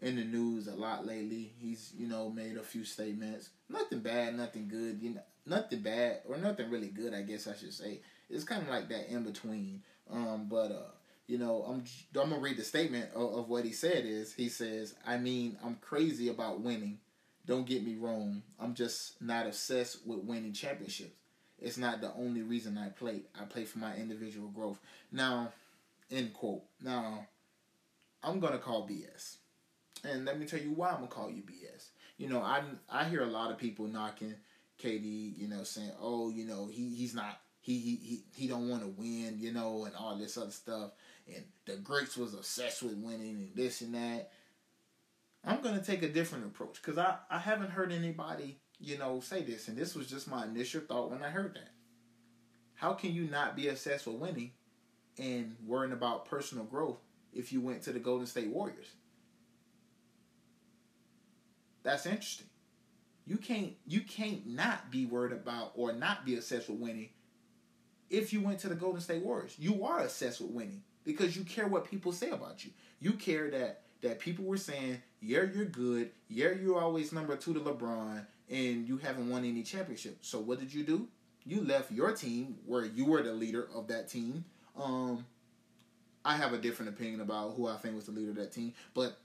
in 0.00 0.16
the 0.16 0.24
news 0.24 0.66
a 0.66 0.74
lot 0.74 1.06
lately. 1.06 1.52
He's 1.58 1.92
you 1.96 2.08
know 2.08 2.30
made 2.30 2.56
a 2.56 2.62
few 2.62 2.84
statements. 2.84 3.50
Nothing 3.68 4.00
bad, 4.00 4.34
nothing 4.36 4.68
good. 4.68 4.98
You 5.00 5.14
know, 5.14 5.22
nothing 5.46 5.80
bad 5.80 6.20
or 6.28 6.36
nothing 6.38 6.70
really 6.70 6.88
good. 6.88 7.14
I 7.14 7.22
guess 7.22 7.46
I 7.46 7.54
should 7.54 7.72
say. 7.72 8.00
It's 8.30 8.44
kind 8.44 8.62
of 8.62 8.68
like 8.68 8.88
that 8.88 9.12
in 9.12 9.24
between. 9.24 9.82
Um, 10.10 10.46
but 10.48 10.72
uh, 10.72 10.90
you 11.26 11.38
know, 11.38 11.64
I'm 11.68 11.84
I'm 12.20 12.30
gonna 12.30 12.40
read 12.40 12.56
the 12.56 12.64
statement 12.64 13.10
of, 13.14 13.34
of 13.34 13.48
what 13.48 13.64
he 13.64 13.72
said. 13.72 14.04
Is 14.04 14.32
he 14.32 14.48
says, 14.48 14.94
I 15.06 15.18
mean, 15.18 15.56
I'm 15.64 15.76
crazy 15.80 16.28
about 16.28 16.60
winning. 16.60 16.98
Don't 17.44 17.66
get 17.66 17.84
me 17.84 17.96
wrong. 17.96 18.42
I'm 18.60 18.74
just 18.74 19.20
not 19.20 19.46
obsessed 19.46 20.06
with 20.06 20.20
winning 20.20 20.52
championships. 20.52 21.12
It's 21.62 21.78
not 21.78 22.00
the 22.00 22.12
only 22.14 22.42
reason 22.42 22.76
I 22.76 22.88
play. 22.88 23.22
I 23.40 23.44
play 23.44 23.64
for 23.64 23.78
my 23.78 23.94
individual 23.96 24.48
growth. 24.48 24.80
Now, 25.10 25.52
end 26.10 26.32
quote. 26.34 26.62
Now, 26.82 27.26
I'm 28.22 28.40
gonna 28.40 28.58
call 28.58 28.88
BS, 28.88 29.36
and 30.04 30.24
let 30.24 30.38
me 30.38 30.46
tell 30.46 30.60
you 30.60 30.72
why 30.72 30.90
I'm 30.90 30.96
gonna 30.96 31.06
call 31.08 31.30
you 31.30 31.42
BS. 31.42 31.88
You 32.18 32.28
know, 32.28 32.40
I 32.40 32.62
I 32.90 33.04
hear 33.04 33.22
a 33.22 33.26
lot 33.26 33.50
of 33.50 33.58
people 33.58 33.86
knocking 33.86 34.34
KD. 34.82 35.38
You 35.38 35.48
know, 35.48 35.62
saying, 35.62 35.92
oh, 36.00 36.30
you 36.30 36.44
know, 36.44 36.68
he 36.70 36.94
he's 36.94 37.14
not. 37.14 37.40
He, 37.64 37.78
he, 37.78 37.94
he, 37.94 38.24
he 38.34 38.48
don't 38.48 38.68
want 38.68 38.82
to 38.82 38.88
win, 38.88 39.36
you 39.38 39.52
know, 39.52 39.84
and 39.84 39.94
all 39.94 40.16
this 40.16 40.36
other 40.36 40.50
stuff. 40.50 40.90
And 41.32 41.44
the 41.64 41.76
greats 41.76 42.16
was 42.16 42.34
obsessed 42.34 42.82
with 42.82 42.94
winning 42.94 43.36
and 43.36 43.50
this 43.54 43.82
and 43.82 43.94
that. 43.94 44.32
I'm 45.44 45.62
to 45.62 45.80
take 45.80 46.02
a 46.02 46.08
different 46.08 46.46
approach 46.46 46.82
because 46.82 46.98
I, 46.98 47.16
I 47.30 47.38
haven't 47.38 47.70
heard 47.70 47.92
anybody, 47.92 48.58
you 48.82 48.98
know, 48.98 49.20
say 49.20 49.42
this. 49.42 49.68
And 49.68 49.76
this 49.76 49.94
was 49.94 50.08
just 50.08 50.28
my 50.28 50.44
initial 50.44 50.80
thought 50.80 51.10
when 51.10 51.22
I 51.22 51.30
heard 51.30 51.54
that. 51.54 51.70
How 52.74 52.94
can 52.94 53.14
you 53.14 53.24
not 53.24 53.54
be 53.56 53.68
obsessed 53.68 54.06
with 54.06 54.16
winning 54.16 54.50
and 55.18 55.54
worrying 55.64 55.92
about 55.92 56.24
personal 56.26 56.64
growth 56.64 56.98
if 57.32 57.52
you 57.52 57.60
went 57.60 57.82
to 57.82 57.92
the 57.92 58.00
Golden 58.00 58.26
State 58.26 58.48
Warriors? 58.48 58.88
That's 61.82 62.06
interesting. 62.06 62.48
You 63.24 63.36
can't 63.36 63.72
you 63.86 64.00
can't 64.00 64.46
not 64.46 64.90
be 64.90 65.06
worried 65.06 65.32
about 65.32 65.72
or 65.76 65.92
not 65.92 66.24
be 66.24 66.34
obsessed 66.34 66.68
with 66.68 66.78
winning 66.78 67.10
if 68.10 68.32
you 68.32 68.40
went 68.40 68.58
to 68.60 68.68
the 68.68 68.74
Golden 68.74 69.00
State 69.00 69.24
Warriors. 69.24 69.54
You 69.58 69.84
are 69.84 70.00
obsessed 70.00 70.40
with 70.40 70.50
winning 70.50 70.82
because 71.04 71.36
you 71.36 71.44
care 71.44 71.68
what 71.68 71.88
people 71.88 72.12
say 72.12 72.30
about 72.30 72.64
you. 72.64 72.72
You 73.00 73.12
care 73.12 73.50
that 73.50 73.82
that 74.02 74.18
people 74.18 74.44
were 74.44 74.56
saying, 74.56 75.00
yeah, 75.20 75.44
you're 75.54 75.64
good, 75.64 76.10
yeah, 76.28 76.50
you're 76.50 76.80
always 76.80 77.12
number 77.12 77.36
two 77.36 77.54
to 77.54 77.60
LeBron, 77.60 78.26
and 78.50 78.86
you 78.86 78.98
haven't 78.98 79.28
won 79.28 79.44
any 79.44 79.62
championships. 79.62 80.28
So 80.28 80.38
what 80.40 80.60
did 80.60 80.72
you 80.72 80.84
do? 80.84 81.08
You 81.44 81.62
left 81.62 81.90
your 81.90 82.12
team 82.12 82.56
where 82.66 82.84
you 82.84 83.04
were 83.04 83.22
the 83.22 83.32
leader 83.32 83.68
of 83.74 83.88
that 83.88 84.08
team. 84.08 84.44
Um, 84.80 85.26
I 86.24 86.36
have 86.36 86.52
a 86.52 86.58
different 86.58 86.90
opinion 86.90 87.20
about 87.20 87.54
who 87.56 87.66
I 87.66 87.76
think 87.76 87.96
was 87.96 88.06
the 88.06 88.12
leader 88.12 88.30
of 88.30 88.36
that 88.36 88.52
team, 88.52 88.74
but 88.94 89.18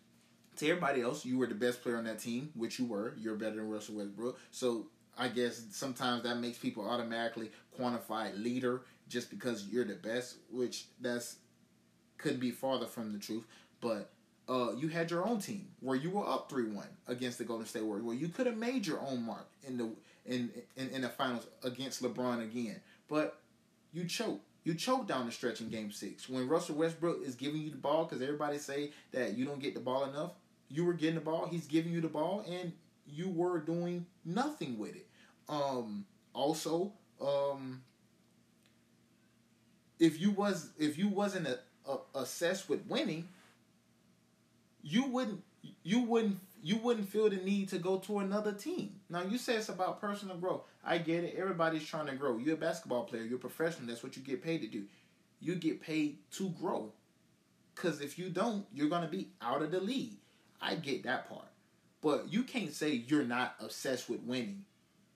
to 0.58 0.68
everybody 0.68 1.02
else, 1.02 1.24
you 1.24 1.38
were 1.38 1.46
the 1.46 1.56
best 1.56 1.84
player 1.84 1.98
on 1.98 2.06
that 2.06 2.20
team, 2.20 2.50
which 2.56 2.80
you 2.80 2.86
were. 2.86 3.14
You're 3.18 3.36
better 3.36 3.58
than 3.58 3.70
Russell 3.70 3.96
Westbrook. 3.96 4.40
So 4.52 4.88
I 5.18 5.28
guess 5.28 5.64
sometimes 5.72 6.24
that 6.24 6.40
makes 6.40 6.58
people 6.58 6.88
automatically 6.90 7.52
quantify 7.80 8.36
leader 8.42 8.82
just 9.08 9.30
because 9.30 9.68
you're 9.68 9.86
the 9.86 9.96
best, 9.96 10.38
which 10.52 10.86
that's 11.00 11.38
couldn't 12.18 12.40
be 12.40 12.52
farther 12.52 12.88
from 12.88 13.14
the 13.14 13.20
truth. 13.20 13.46
But 13.82 14.10
uh, 14.50 14.72
you 14.78 14.88
had 14.88 15.12
your 15.12 15.26
own 15.26 15.40
team 15.40 15.68
where 15.80 15.96
you 15.96 16.10
were 16.10 16.28
up 16.28 16.50
three 16.50 16.66
one 16.66 16.88
against 17.08 17.38
the 17.38 17.44
Golden 17.44 17.66
State 17.66 17.84
Warriors, 17.84 18.06
where 18.06 18.16
you 18.16 18.30
could 18.30 18.46
have 18.46 18.58
made 18.58 18.86
your 18.86 19.00
own 19.02 19.24
mark 19.24 19.48
in 19.68 19.78
the 19.78 19.90
in, 20.26 20.52
in 20.76 20.90
in 20.90 21.02
the 21.02 21.10
finals 21.10 21.48
against 21.64 22.02
LeBron 22.02 22.44
again, 22.44 22.80
but 23.08 23.40
you 23.94 24.06
choked. 24.06 24.44
You 24.64 24.74
choked 24.74 25.08
down 25.08 25.26
the 25.26 25.32
stretch 25.32 25.62
in 25.62 25.70
Game 25.70 25.92
Six 25.92 26.28
when 26.28 26.46
Russell 26.50 26.76
Westbrook 26.76 27.26
is 27.26 27.36
giving 27.36 27.62
you 27.62 27.70
the 27.70 27.78
ball 27.78 28.04
because 28.04 28.22
everybody 28.22 28.58
say 28.58 28.92
that 29.14 29.38
you 29.38 29.46
don't 29.46 29.62
get 29.62 29.74
the 29.74 29.80
ball 29.80 30.04
enough. 30.04 30.32
You 30.70 30.84
were 30.84 30.92
getting 30.92 31.16
the 31.16 31.22
ball. 31.22 31.48
He's 31.50 31.68
giving 31.68 31.94
you 31.94 32.02
the 32.02 32.10
ball, 32.10 32.44
and 32.46 32.74
you 33.06 33.30
were 33.30 33.60
doing 33.60 34.06
nothing 34.26 34.78
with 34.78 34.96
it. 34.96 35.08
Um, 35.48 36.06
also, 36.34 36.92
um, 37.22 37.82
if 40.00 40.20
you 40.20 40.32
was 40.32 40.72
if 40.78 40.98
you 40.98 41.08
wasn't 41.08 41.48
a, 41.48 41.60
a, 41.90 41.98
obsessed 42.16 42.70
with 42.70 42.86
winning, 42.88 43.30
you 44.88 45.06
wouldn't 45.08 45.44
you 45.84 46.02
wouldn't 46.02 46.38
you 46.64 46.78
wouldn't 46.78 47.10
feel 47.10 47.30
the 47.30 47.38
need 47.38 47.70
to 47.70 47.78
go 47.78 47.98
to 47.98 48.20
another 48.20 48.54
team. 48.54 48.96
Now 49.10 49.22
you 49.24 49.38
say 49.38 49.56
it's 49.56 49.70
about 49.70 50.02
personal 50.02 50.38
growth. 50.38 50.62
I 50.84 50.98
get 50.98 51.24
it. 51.24 51.36
Everybody's 51.38 51.86
trying 51.86 52.08
to 52.08 52.16
grow. 52.16 52.38
You're 52.38 52.56
a 52.56 52.58
basketball 52.58 53.04
player. 53.04 53.24
You're 53.24 53.38
a 53.38 53.40
professional. 53.40 53.88
That's 53.88 54.02
what 54.02 54.16
you 54.16 54.24
get 54.24 54.44
paid 54.44 54.62
to 54.62 54.68
do. 54.68 54.86
You 55.40 55.56
get 55.56 55.82
paid 55.82 56.20
to 56.32 56.50
grow. 56.50 56.92
Cause 57.76 58.02
if 58.02 58.18
you 58.18 58.30
don't, 58.30 58.66
you're 58.74 58.90
gonna 58.90 59.08
be 59.08 59.30
out 59.42 59.62
of 59.62 59.72
the 59.72 59.80
league. 59.80 60.18
I 60.62 60.76
get 60.76 61.04
that 61.04 61.30
part. 61.30 61.46
But 62.02 62.32
you 62.32 62.44
can't 62.44 62.74
say 62.74 63.04
you're 63.08 63.24
not 63.24 63.56
obsessed 63.60 64.10
with 64.10 64.22
winning. 64.22 64.64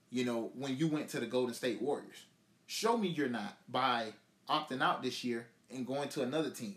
You 0.09 0.25
know, 0.25 0.51
when 0.55 0.77
you 0.77 0.87
went 0.87 1.09
to 1.09 1.19
the 1.19 1.25
Golden 1.25 1.55
State 1.55 1.81
Warriors. 1.81 2.25
Show 2.67 2.97
me 2.97 3.07
you're 3.07 3.29
not 3.29 3.57
by 3.69 4.13
opting 4.49 4.81
out 4.81 5.01
this 5.01 5.23
year 5.23 5.47
and 5.69 5.87
going 5.87 6.09
to 6.09 6.23
another 6.23 6.49
team 6.49 6.75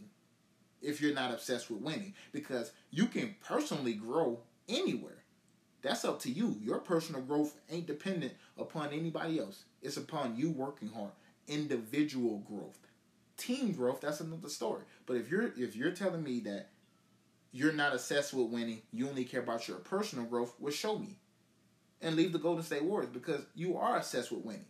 if 0.84 1.00
you're 1.00 1.14
not 1.14 1.32
obsessed 1.32 1.70
with 1.70 1.80
winning 1.80 2.14
because 2.32 2.72
you 2.90 3.06
can 3.06 3.34
personally 3.42 3.94
grow 3.94 4.40
anywhere. 4.68 5.24
That's 5.82 6.04
up 6.04 6.20
to 6.20 6.30
you. 6.30 6.56
Your 6.62 6.78
personal 6.78 7.20
growth 7.20 7.54
ain't 7.70 7.86
dependent 7.86 8.32
upon 8.56 8.92
anybody 8.92 9.38
else. 9.38 9.64
It's 9.82 9.98
upon 9.98 10.36
you 10.36 10.50
working 10.50 10.88
hard. 10.88 11.12
Individual 11.46 12.38
growth. 12.38 12.78
Team 13.36 13.72
growth, 13.72 14.00
that's 14.00 14.20
another 14.20 14.48
story. 14.48 14.84
But 15.06 15.16
if 15.16 15.30
you're 15.30 15.52
if 15.56 15.76
you're 15.76 15.90
telling 15.90 16.22
me 16.22 16.40
that 16.40 16.70
you're 17.52 17.72
not 17.72 17.92
obsessed 17.92 18.32
with 18.32 18.48
winning, 18.48 18.82
you 18.92 19.08
only 19.08 19.24
care 19.24 19.40
about 19.40 19.68
your 19.68 19.76
personal 19.78 20.24
growth, 20.24 20.54
well 20.58 20.72
show 20.72 20.98
me. 20.98 21.18
And 22.00 22.16
leave 22.16 22.32
the 22.32 22.38
Golden 22.38 22.62
State 22.64 22.84
Warriors 22.84 23.10
because 23.12 23.42
you 23.54 23.76
are 23.76 23.96
obsessed 23.96 24.32
with 24.32 24.44
winning. 24.44 24.66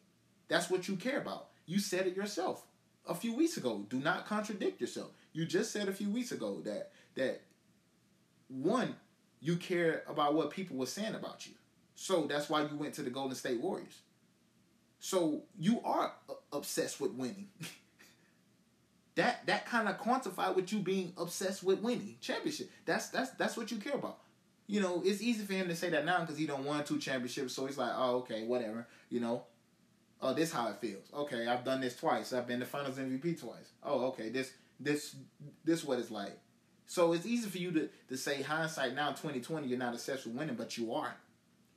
That's 0.49 0.71
what 0.71 0.89
you 0.89 0.97
care 0.97 1.19
about. 1.19 1.49
You 1.67 1.79
said 1.79 2.07
it 2.07 2.17
yourself 2.17 2.67
a 3.07 3.15
few 3.15 3.35
weeks 3.35 3.57
ago. 3.57 3.87
Do 3.89 3.99
not 3.99 4.27
contradict 4.27 4.81
yourself. 4.81 5.13
You 5.35 5.45
just 5.45 5.73
said 5.73 5.89
a 5.89 5.93
few 5.93 6.09
weeks 6.09 6.33
ago 6.33 6.63
that 6.65 6.93
that 7.17 7.43
one, 8.49 8.95
you 9.41 9.57
care 9.57 10.05
about 10.07 10.35
what 10.35 10.51
people 10.51 10.77
were 10.77 10.87
saying 10.87 11.15
about 11.15 11.47
you. 11.47 11.53
So 11.97 12.27
that's 12.27 12.49
why 12.49 12.63
you 12.63 12.77
went 12.77 12.95
to 12.95 13.03
the 13.03 13.11
Golden 13.11 13.35
State 13.35 13.61
Warriors. 13.61 14.01
So 15.01 15.43
you 15.59 15.81
are 15.85 16.13
uh, 16.31 16.35
obsessed 16.53 17.01
with 17.01 17.13
winning. 17.13 17.49
that 19.17 19.45
that 19.47 19.67
kind 19.67 19.89
of 19.89 20.01
quantified 20.01 20.57
with 20.57 20.73
you 20.73 20.79
being 20.79 21.13
obsessed 21.19 21.63
with 21.63 21.81
winning 21.81 22.17
championship. 22.21 22.71
That's 22.87 23.09
that's 23.09 23.31
that's 23.33 23.57
what 23.57 23.71
you 23.71 23.79
care 23.79 23.95
about. 23.95 24.19
You 24.67 24.81
know, 24.81 25.03
it's 25.05 25.21
easy 25.21 25.45
for 25.45 25.53
him 25.53 25.69
to 25.69 25.77
say 25.77 25.91
that 25.91 26.07
now 26.07 26.21
because 26.21 26.39
he 26.39 26.47
don't 26.47 26.65
won 26.65 26.85
two 26.85 26.99
championships. 26.99 27.53
So 27.53 27.67
he's 27.67 27.77
like, 27.77 27.93
oh, 27.95 28.19
okay, 28.19 28.47
whatever. 28.47 28.87
You 29.11 29.21
know, 29.21 29.43
oh, 30.23 30.33
this 30.33 30.53
how 30.53 30.69
it 30.69 30.77
feels. 30.77 31.05
Okay, 31.13 31.47
I've 31.47 31.65
done 31.65 31.81
this 31.81 31.97
twice. 31.97 32.33
I've 32.33 32.47
been 32.47 32.61
the 32.61 32.67
Finals 32.67 32.97
MVP 32.97 33.39
twice. 33.39 33.73
Oh, 33.83 34.07
okay, 34.07 34.31
this 34.31 34.53
this 34.85 35.17
this 35.65 35.85
what 35.85 35.99
it's 35.99 36.11
like. 36.11 36.39
So 36.87 37.13
it's 37.15 37.27
easy 37.27 37.49
for 37.49 37.59
you 37.59 37.73
to, 37.73 37.89
to 38.09 38.17
say 38.17 38.43
hindsight 38.43 38.95
now, 38.95 39.13
twenty 39.13 39.41
twenty, 39.41 39.69
you're 39.69 39.79
not 39.79 39.95
obsessed 39.95 40.27
with 40.27 40.35
winning, 40.35 40.55
but 40.55 40.77
you 40.77 40.95
are. 40.95 41.17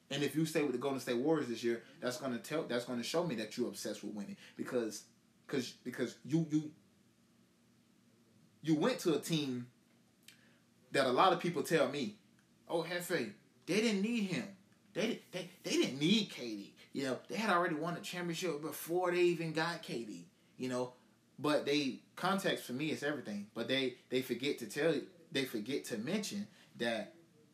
And 0.10 0.24
if 0.24 0.36
you 0.36 0.46
stay 0.46 0.63
with 0.63 0.72
the 0.72 0.78
Golden 0.78 1.00
State 1.00 1.17
Warriors 1.17 1.48
this 1.48 1.63
year, 1.63 1.84
that's 2.02 2.17
gonna 2.17 2.38
tell 2.38 2.63
that's 2.63 2.86
gonna 2.86 3.04
show 3.04 3.26
me 3.26 3.36
that 3.36 3.58
you're 3.58 3.67
obsessed 3.67 4.04
with 4.04 4.13
winning 4.13 4.38
because 4.56 5.04
because 5.46 5.72
because 5.84 6.15
you 6.26 6.46
you 6.52 6.72
you 8.62 8.76
went 8.76 9.00
to 9.00 9.15
a 9.15 9.20
team 9.20 9.67
that 10.91 11.06
a 11.06 11.12
lot 11.12 11.34
of 11.34 11.39
people 11.39 11.63
tell 11.63 11.89
me, 11.89 12.17
"Oh, 12.67 12.84
Hefe, 12.84 13.32
they 13.65 13.82
didn't 13.82 14.02
need 14.02 14.26
him. 14.26 14.48
They 14.93 15.22
they 15.32 15.50
they 15.63 15.72
didn't 15.72 16.00
need 16.00 16.30
KD. 16.32 16.72
You 16.93 17.04
know, 17.04 17.20
they 17.30 17.36
had 17.36 17.50
already 17.50 17.76
won 17.76 17.96
a 17.96 18.02
championship 18.02 18.62
before 18.62 19.12
they 19.12 19.22
even 19.22 19.54
got 19.54 19.84
KD. 19.84 20.24
You 20.58 20.70
know, 20.70 20.93
but 21.39 21.65
they 21.65 22.00
context 22.15 22.65
for 22.65 22.73
me 22.73 22.91
is 22.91 23.04
everything. 23.04 23.47
But 23.54 23.67
they 23.67 23.95
they 24.10 24.21
forget 24.21 24.60
to 24.60 24.65
tell 24.65 24.93
you, 24.93 25.04
they 25.32 25.45
forget 25.45 25.86
to 25.86 25.97
mention 25.97 26.47
that 26.78 27.13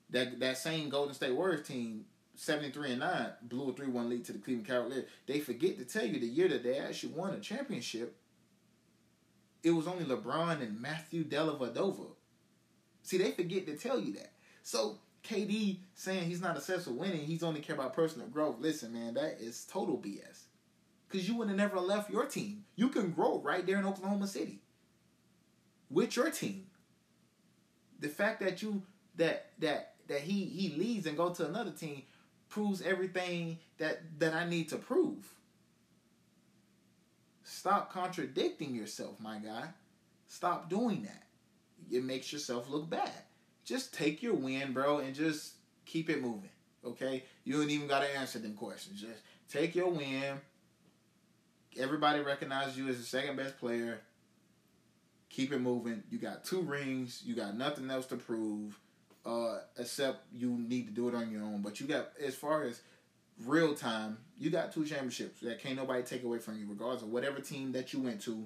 that 0.10 0.39
that 0.39 0.58
same 0.58 0.89
Golden 0.89 1.13
State 1.13 1.36
Warriors 1.36 1.67
team 1.67 2.06
73 2.36 2.91
and 2.91 3.00
9 3.00 3.28
blew 3.43 3.69
a 3.69 3.74
3 3.74 3.88
1 3.88 4.10
lead 4.10 4.26
to 4.26 4.34
the 4.34 4.39
Cleveland 4.39 4.67
Cavaliers. 4.67 5.06
They 5.28 5.39
forget 5.39 5.78
to 5.78 5.86
tell 5.86 6.06
you 6.06 6.19
the 6.19 6.28
year 6.28 6.48
that 6.48 6.63
they 6.63 6.78
actually 6.78 7.13
won 7.13 7.34
a 7.34 7.39
championship, 7.39 8.15
it 9.62 9.72
was 9.72 9.88
only 9.88 10.06
LeBron 10.06 10.62
and 10.62 10.82
Matthew 10.82 11.24
Dellavedova. 11.24 12.08
See, 13.04 13.17
they 13.17 13.32
forget 13.32 13.65
to 13.67 13.78
tell 13.78 14.00
you 14.00 14.13
that. 14.13 14.32
So, 14.63 14.98
KD 15.24 15.80
saying 15.93 16.28
he's 16.28 16.41
not 16.41 16.58
obsessed 16.58 16.88
with 16.88 16.98
winning, 16.98 17.26
he's 17.26 17.43
only 17.43 17.60
care 17.62 17.76
about 17.76 17.93
personal 17.93 18.28
growth. 18.28 18.58
Listen, 18.60 18.93
man, 18.93 19.13
that 19.13 19.38
is 19.39 19.65
total 19.65 19.98
BS. 19.98 20.43
Because 21.13 21.30
you 21.30 21.36
would 21.36 21.47
have 21.47 21.58
never 21.58 21.80
left 21.80 22.10
your 22.10 22.26
team. 22.26 22.65
You 22.76 22.89
can 22.89 23.12
grow 23.12 23.39
right 23.39 23.63
there 23.63 23.78
in 23.78 23.86
Oklahoma 23.86 24.26
City 24.26 24.58
with 25.91 26.15
your 26.15 26.32
team. 26.32 26.65
The 27.99 28.10
fact 28.10 28.39
that 28.39 28.63
you 28.63 28.82
that 29.15 29.52
that 29.60 29.93
that 30.08 30.21
he 30.21 30.45
he 30.45 30.69
leaves 30.76 31.06
and 31.06 31.15
go 31.15 31.30
to 31.30 31.45
another 31.45 31.69
team 31.69 32.02
proves 32.49 32.82
everything 32.82 33.60
that 33.78 34.02
that 34.17 34.34
I 34.34 34.49
need 34.49 34.69
to 34.69 34.78
prove. 34.78 35.32
Stop 37.43 37.93
contradicting 37.93 38.73
yourself, 38.73 39.19
my 39.19 39.38
guy. 39.38 39.67
Stop 40.26 40.67
doing 40.67 41.04
that. 41.04 41.28
It 41.91 42.04
makes 42.04 42.34
yourself 42.34 42.71
look 42.71 42.89
bad. 42.89 43.12
Just 43.63 43.93
take 43.93 44.23
your 44.23 44.34
win, 44.34 44.73
bro, 44.73 44.97
and 44.97 45.13
just 45.13 45.54
keep 45.86 46.10
it 46.10 46.23
moving. 46.23 46.49
Okay? 46.84 47.23
You 47.43 47.60
don't 47.60 47.69
even 47.69 47.88
gotta 47.88 48.10
answer 48.17 48.39
them 48.39 48.56
questions. 48.56 48.99
Just 48.99 49.21
take 49.47 49.76
your 49.76 49.89
win. 49.89 50.41
Everybody 51.77 52.19
recognizes 52.19 52.77
you 52.77 52.88
as 52.88 52.97
the 52.97 53.03
second 53.03 53.36
best 53.36 53.59
player. 53.59 54.01
Keep 55.29 55.51
it 55.53 55.59
moving. 55.59 56.03
You 56.09 56.19
got 56.19 56.43
two 56.43 56.62
rings. 56.62 57.23
You 57.25 57.36
got 57.36 57.57
nothing 57.57 57.89
else 57.89 58.05
to 58.07 58.15
prove 58.15 58.79
uh, 59.25 59.59
except 59.77 60.25
you 60.33 60.49
need 60.49 60.88
to 60.88 60.93
do 60.93 61.07
it 61.07 61.15
on 61.15 61.31
your 61.31 61.43
own. 61.43 61.62
But 61.62 61.79
you 61.79 61.88
got 61.88 62.09
as 62.23 62.36
far 62.36 62.63
as 62.63 62.81
real 63.45 63.73
time, 63.73 64.17
you 64.38 64.49
got 64.49 64.73
two 64.73 64.86
championships 64.86 65.41
that 65.41 65.59
can't 65.59 65.75
nobody 65.75 66.03
take 66.03 66.23
away 66.23 66.39
from 66.39 66.59
you, 66.59 66.67
regardless 66.69 67.01
of 67.01 67.09
whatever 67.09 67.39
team 67.39 67.71
that 67.71 67.93
you 67.93 68.01
went 68.01 68.21
to. 68.21 68.45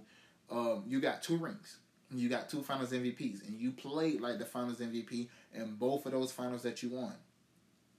Um, 0.49 0.83
you 0.87 1.01
got 1.01 1.21
two 1.21 1.37
rings. 1.37 1.77
You 2.09 2.29
got 2.29 2.49
two 2.49 2.61
Finals 2.61 2.93
MVPs, 2.93 3.45
and 3.45 3.59
you 3.59 3.71
played 3.71 4.21
like 4.21 4.39
the 4.39 4.45
Finals 4.45 4.77
MVP 4.77 5.27
in 5.53 5.75
both 5.75 6.05
of 6.05 6.13
those 6.13 6.31
finals 6.31 6.63
that 6.63 6.81
you 6.81 6.89
won. 6.89 7.13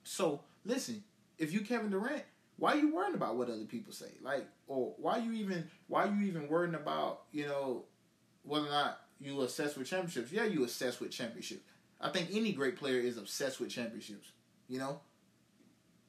So 0.03 0.41
listen, 0.65 1.05
if 1.37 1.53
you 1.53 1.61
Kevin 1.61 1.91
Durant, 1.91 2.25
why 2.59 2.73
are 2.73 2.79
you 2.79 2.95
worrying 2.95 3.15
about 3.15 3.37
what 3.37 3.49
other 3.49 3.65
people 3.65 3.93
say? 3.93 4.11
Like, 4.21 4.47
or 4.67 4.95
why 4.99 5.19
you 5.19 5.33
even 5.33 5.71
why 5.87 6.07
you 6.07 6.27
even 6.27 6.49
worrying 6.49 6.75
about 6.75 7.23
you 7.33 7.47
know 7.47 7.85
whether 8.43 8.67
or 8.67 8.71
not 8.71 9.01
you 9.21 9.41
assess 9.43 9.77
with 9.77 9.89
championships? 9.89 10.33
Yeah, 10.33 10.45
you 10.45 10.65
assess 10.65 11.01
with 11.01 11.11
championships. 11.11 11.63
I 12.01 12.11
think 12.11 12.29
any 12.33 12.53
great 12.53 12.77
player 12.77 13.01
is 13.01 13.17
obsessed 13.17 13.61
with 13.61 13.71
championships. 13.71 14.33
You 14.69 14.81
know. 14.81 15.01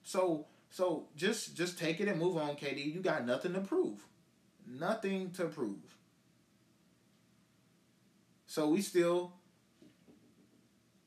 So 0.03 0.47
so 0.71 1.05
just 1.15 1.55
just 1.55 1.77
take 1.77 1.99
it 1.99 2.07
and 2.07 2.19
move 2.19 2.37
on, 2.37 2.55
KD. 2.55 2.93
You 2.93 3.01
got 3.01 3.25
nothing 3.25 3.53
to 3.53 3.61
prove. 3.61 4.05
Nothing 4.67 5.31
to 5.31 5.45
prove. 5.45 5.95
So 8.47 8.69
we 8.69 8.81
still 8.81 9.33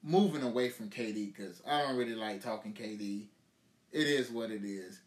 moving 0.02 0.42
away 0.42 0.68
from 0.68 0.88
KD 0.88 1.34
because 1.34 1.60
I 1.66 1.82
don't 1.82 1.96
really 1.96 2.14
like 2.14 2.42
talking 2.42 2.72
KD. 2.72 3.26
It 3.90 4.06
is 4.06 4.30
what 4.30 4.50
it 4.50 4.64
is. 4.64 5.00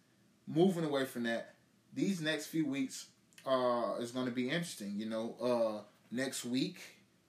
Moving 0.48 0.84
away 0.84 1.06
from 1.06 1.24
that, 1.24 1.56
these 1.94 2.22
next 2.22 2.48
few 2.48 2.68
weeks 2.68 3.08
uh, 3.46 3.96
is 4.00 4.12
going 4.12 4.26
to 4.26 4.32
be 4.32 4.50
interesting. 4.50 4.94
You 4.96 5.08
know, 5.08 5.36
uh, 5.42 5.84
next 6.12 6.46
week 6.46 6.78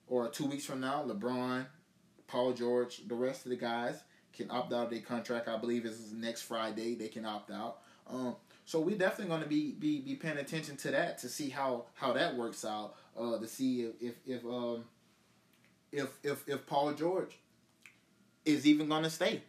or 0.07 0.29
two 0.29 0.45
weeks 0.45 0.65
from 0.65 0.81
now, 0.81 1.03
LeBron 1.03 1.65
Paul 2.27 2.53
George, 2.53 3.07
the 3.07 3.15
rest 3.15 3.45
of 3.45 3.51
the 3.51 3.55
guys 3.55 4.01
can 4.33 4.51
opt 4.51 4.71
out 4.73 4.85
of 4.85 4.89
their 4.91 4.99
contract. 4.99 5.47
I 5.47 5.57
believe 5.57 5.85
is 5.85 6.11
next 6.13 6.43
Friday 6.43 6.95
they 6.95 7.07
can 7.07 7.25
opt 7.25 7.51
out. 7.51 7.79
Um, 8.07 8.35
so 8.65 8.79
we're 8.79 8.97
definitely 8.97 9.29
going 9.29 9.43
to 9.43 9.49
be, 9.49 9.71
be 9.71 10.01
be 10.01 10.15
paying 10.15 10.37
attention 10.37 10.75
to 10.77 10.91
that 10.91 11.17
to 11.19 11.29
see 11.29 11.49
how 11.49 11.85
how 11.93 12.13
that 12.13 12.35
works 12.35 12.63
out. 12.65 12.95
Uh, 13.17 13.39
to 13.39 13.47
see 13.47 13.81
if 13.81 13.95
if 14.01 14.15
if 14.25 14.45
um 14.45 14.83
if 15.91 16.09
if, 16.23 16.47
if 16.47 16.65
Paul 16.67 16.93
George 16.93 17.37
is 18.45 18.67
even 18.67 18.87
going 18.87 19.03
to 19.03 19.09
stay. 19.09 19.41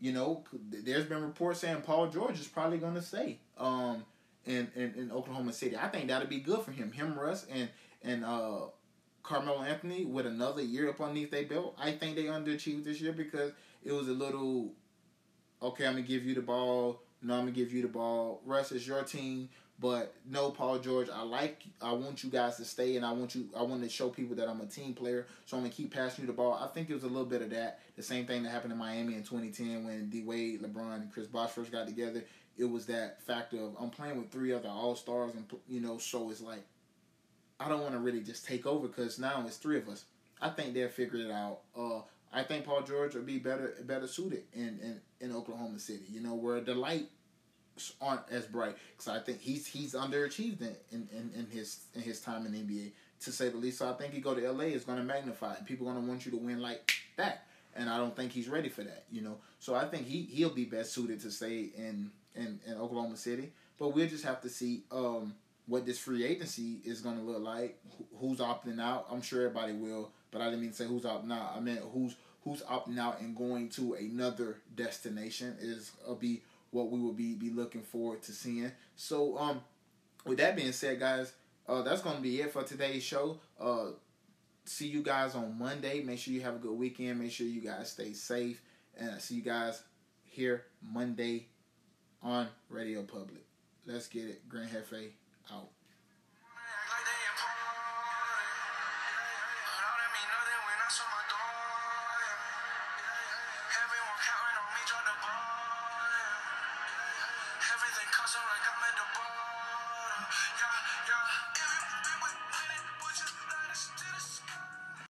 You 0.00 0.12
know, 0.12 0.44
there's 0.70 1.04
been 1.04 1.22
reports 1.22 1.60
saying 1.60 1.82
Paul 1.82 2.08
George 2.08 2.40
is 2.40 2.48
probably 2.48 2.78
going 2.78 2.94
to 2.94 3.02
stay 3.02 3.38
um 3.58 4.04
in, 4.46 4.68
in 4.74 4.94
in 4.96 5.12
Oklahoma 5.12 5.52
City. 5.52 5.76
I 5.76 5.88
think 5.88 6.08
that'd 6.08 6.28
be 6.28 6.40
good 6.40 6.62
for 6.62 6.72
him. 6.72 6.90
Him, 6.92 7.18
Russ, 7.18 7.46
and 7.52 7.68
and 8.02 8.24
uh 8.24 8.60
Carmelo 9.22 9.62
Anthony 9.62 10.04
with 10.04 10.26
another 10.26 10.62
year 10.62 10.88
up 10.88 11.00
underneath 11.00 11.30
their 11.30 11.44
belt, 11.44 11.76
I 11.78 11.92
think 11.92 12.16
they 12.16 12.24
underachieved 12.24 12.84
this 12.84 13.00
year 13.00 13.12
because 13.12 13.52
it 13.84 13.92
was 13.92 14.08
a 14.08 14.12
little 14.12 14.72
okay, 15.62 15.86
I'm 15.86 15.92
gonna 15.92 16.02
give 16.06 16.24
you 16.24 16.34
the 16.34 16.40
ball, 16.40 17.02
no, 17.22 17.34
I'm 17.34 17.40
gonna 17.40 17.52
give 17.52 17.72
you 17.72 17.82
the 17.82 17.88
ball. 17.88 18.40
Russ 18.44 18.72
is 18.72 18.86
your 18.86 19.02
team, 19.02 19.50
but 19.80 20.14
no, 20.28 20.50
Paul 20.50 20.78
George, 20.78 21.08
I 21.08 21.22
like 21.22 21.62
I 21.80 21.92
want 21.92 22.22
you 22.22 22.30
guys 22.30 22.56
to 22.56 22.64
stay 22.64 22.96
and 22.96 23.04
I 23.04 23.12
want 23.12 23.34
you 23.34 23.48
I 23.56 23.62
want 23.62 23.82
to 23.82 23.88
show 23.88 24.10
people 24.10 24.36
that 24.36 24.48
I'm 24.48 24.60
a 24.60 24.66
team 24.66 24.92
player, 24.92 25.26
so 25.46 25.56
I'm 25.56 25.62
gonna 25.62 25.72
keep 25.72 25.94
passing 25.94 26.22
you 26.22 26.26
the 26.26 26.34
ball. 26.34 26.52
I 26.52 26.66
think 26.66 26.90
it 26.90 26.94
was 26.94 27.04
a 27.04 27.08
little 27.08 27.24
bit 27.24 27.40
of 27.40 27.50
that. 27.50 27.80
The 27.96 28.02
same 28.02 28.26
thing 28.26 28.42
that 28.42 28.50
happened 28.50 28.72
in 28.72 28.78
Miami 28.78 29.14
in 29.14 29.22
2010 29.22 29.84
when 29.84 30.10
D 30.10 30.22
Wade, 30.22 30.62
LeBron, 30.62 30.96
and 30.96 31.12
Chris 31.12 31.26
Bosh 31.26 31.50
first 31.50 31.72
got 31.72 31.86
together. 31.86 32.22
It 32.58 32.64
was 32.64 32.84
that 32.86 33.22
factor 33.22 33.56
of 33.56 33.74
I'm 33.80 33.90
playing 33.90 34.18
with 34.18 34.30
three 34.30 34.52
other 34.52 34.68
All 34.68 34.96
Stars, 34.96 35.34
and 35.34 35.50
you 35.66 35.80
know, 35.80 35.96
so 35.96 36.30
it's 36.30 36.42
like 36.42 36.64
I 37.58 37.68
don't 37.68 37.80
want 37.80 37.94
to 37.94 38.00
really 38.00 38.20
just 38.20 38.46
take 38.46 38.66
over 38.66 38.86
because 38.86 39.18
now 39.18 39.42
it's 39.46 39.56
three 39.56 39.78
of 39.78 39.88
us. 39.88 40.04
I 40.42 40.50
think 40.50 40.74
they'll 40.74 40.88
figure 40.88 41.20
it 41.20 41.30
out. 41.30 41.60
Uh, 41.76 42.00
I 42.32 42.42
think 42.42 42.64
Paul 42.64 42.82
George 42.82 43.14
will 43.14 43.22
be 43.22 43.38
better 43.38 43.74
better 43.84 44.06
suited 44.06 44.44
in, 44.52 44.78
in, 44.82 45.00
in 45.20 45.34
Oklahoma 45.34 45.78
City. 45.78 46.04
You 46.10 46.20
know 46.20 46.34
where 46.34 46.60
the 46.60 46.74
lights 46.74 47.10
aren't 48.00 48.22
as 48.30 48.46
bright 48.46 48.76
because 48.96 49.08
I 49.08 49.20
think 49.20 49.40
he's 49.40 49.66
he's 49.66 49.94
underachieved 49.94 50.60
in, 50.60 50.76
in, 50.92 51.30
in, 51.34 51.46
his 51.50 51.80
in 51.94 52.02
his 52.02 52.20
time 52.20 52.46
in 52.46 52.52
the 52.52 52.58
NBA 52.58 52.92
to 53.22 53.32
say 53.32 53.48
the 53.48 53.56
least. 53.56 53.78
So 53.78 53.88
I 53.88 53.92
think 53.94 54.12
he 54.12 54.20
go 54.20 54.34
to 54.34 54.52
LA 54.52 54.64
is 54.64 54.84
going 54.84 54.98
to 54.98 55.04
magnify. 55.04 55.54
It. 55.54 55.64
People 55.66 55.86
going 55.86 56.00
to 56.00 56.08
want 56.08 56.24
you 56.24 56.32
to 56.32 56.38
win 56.38 56.60
like 56.60 56.92
that, 57.16 57.46
and 57.74 57.88
I 57.88 57.96
don't 57.96 58.14
think 58.14 58.32
he's 58.32 58.48
ready 58.48 58.68
for 58.68 58.82
that. 58.82 59.04
You 59.10 59.22
know, 59.22 59.36
so 59.58 59.74
I 59.74 59.86
think 59.86 60.06
he 60.06 60.22
he'll 60.22 60.50
be 60.50 60.64
best 60.64 60.92
suited 60.92 61.20
to 61.20 61.30
stay 61.30 61.70
in 61.76 62.10
in, 62.34 62.60
in 62.66 62.74
Oklahoma 62.74 63.16
City. 63.16 63.52
But 63.78 63.88
we'll 63.88 64.08
just 64.08 64.24
have 64.24 64.40
to 64.42 64.48
see. 64.48 64.84
Um, 64.90 65.34
what 65.66 65.86
this 65.86 66.00
free 66.00 66.24
agency 66.24 66.80
is 66.84 67.00
going 67.00 67.16
to 67.16 67.22
look 67.22 67.40
like, 67.40 67.78
who's 68.18 68.38
opting 68.38 68.80
out. 68.80 69.06
I'm 69.08 69.22
sure 69.22 69.46
everybody 69.46 69.72
will, 69.72 70.10
but 70.32 70.40
I 70.40 70.46
didn't 70.46 70.62
mean 70.62 70.70
to 70.70 70.76
say 70.76 70.84
who's 70.84 71.04
opting 71.04 71.32
out. 71.32 71.52
I 71.56 71.60
meant 71.60 71.80
who's 71.92 72.16
who's 72.44 72.62
opting 72.62 72.98
out 72.98 73.20
and 73.20 73.36
going 73.36 73.68
to 73.68 73.94
another 73.94 74.58
destination 74.74 75.56
is 75.60 75.92
uh, 76.08 76.14
be 76.14 76.42
what 76.70 76.90
we 76.90 77.00
will 77.00 77.12
be 77.12 77.34
be 77.34 77.50
looking 77.50 77.82
forward 77.82 78.22
to 78.22 78.32
seeing. 78.32 78.72
So 78.96 79.36
um, 79.38 79.60
with 80.24 80.38
that 80.38 80.56
being 80.56 80.72
said, 80.72 81.00
guys, 81.00 81.32
uh, 81.68 81.82
that's 81.82 82.02
to 82.16 82.22
be 82.22 82.40
it 82.40 82.52
for 82.52 82.62
today's 82.62 83.02
show. 83.02 83.38
Uh, 83.60 83.92
see 84.64 84.88
you 84.88 85.02
guys 85.02 85.34
on 85.34 85.58
Monday. 85.58 86.02
Make 86.02 86.18
sure 86.18 86.34
you 86.34 86.42
have 86.42 86.56
a 86.56 86.58
good 86.58 86.76
weekend. 86.76 87.18
Make 87.20 87.32
sure 87.32 87.46
you 87.46 87.60
guys 87.60 87.90
stay 87.92 88.12
safe, 88.12 88.62
and 88.98 89.10
I 89.10 89.18
see 89.18 89.36
you 89.36 89.42
guys 89.42 89.82
here 90.24 90.64
Monday 90.82 91.46
on 92.22 92.48
Radio 92.68 93.02
Public. 93.02 93.44
Let's 93.86 94.08
get 94.08 94.24
it, 94.24 94.48
Grand 94.48 94.70
Hefe 94.70 95.10
out. 95.52 95.68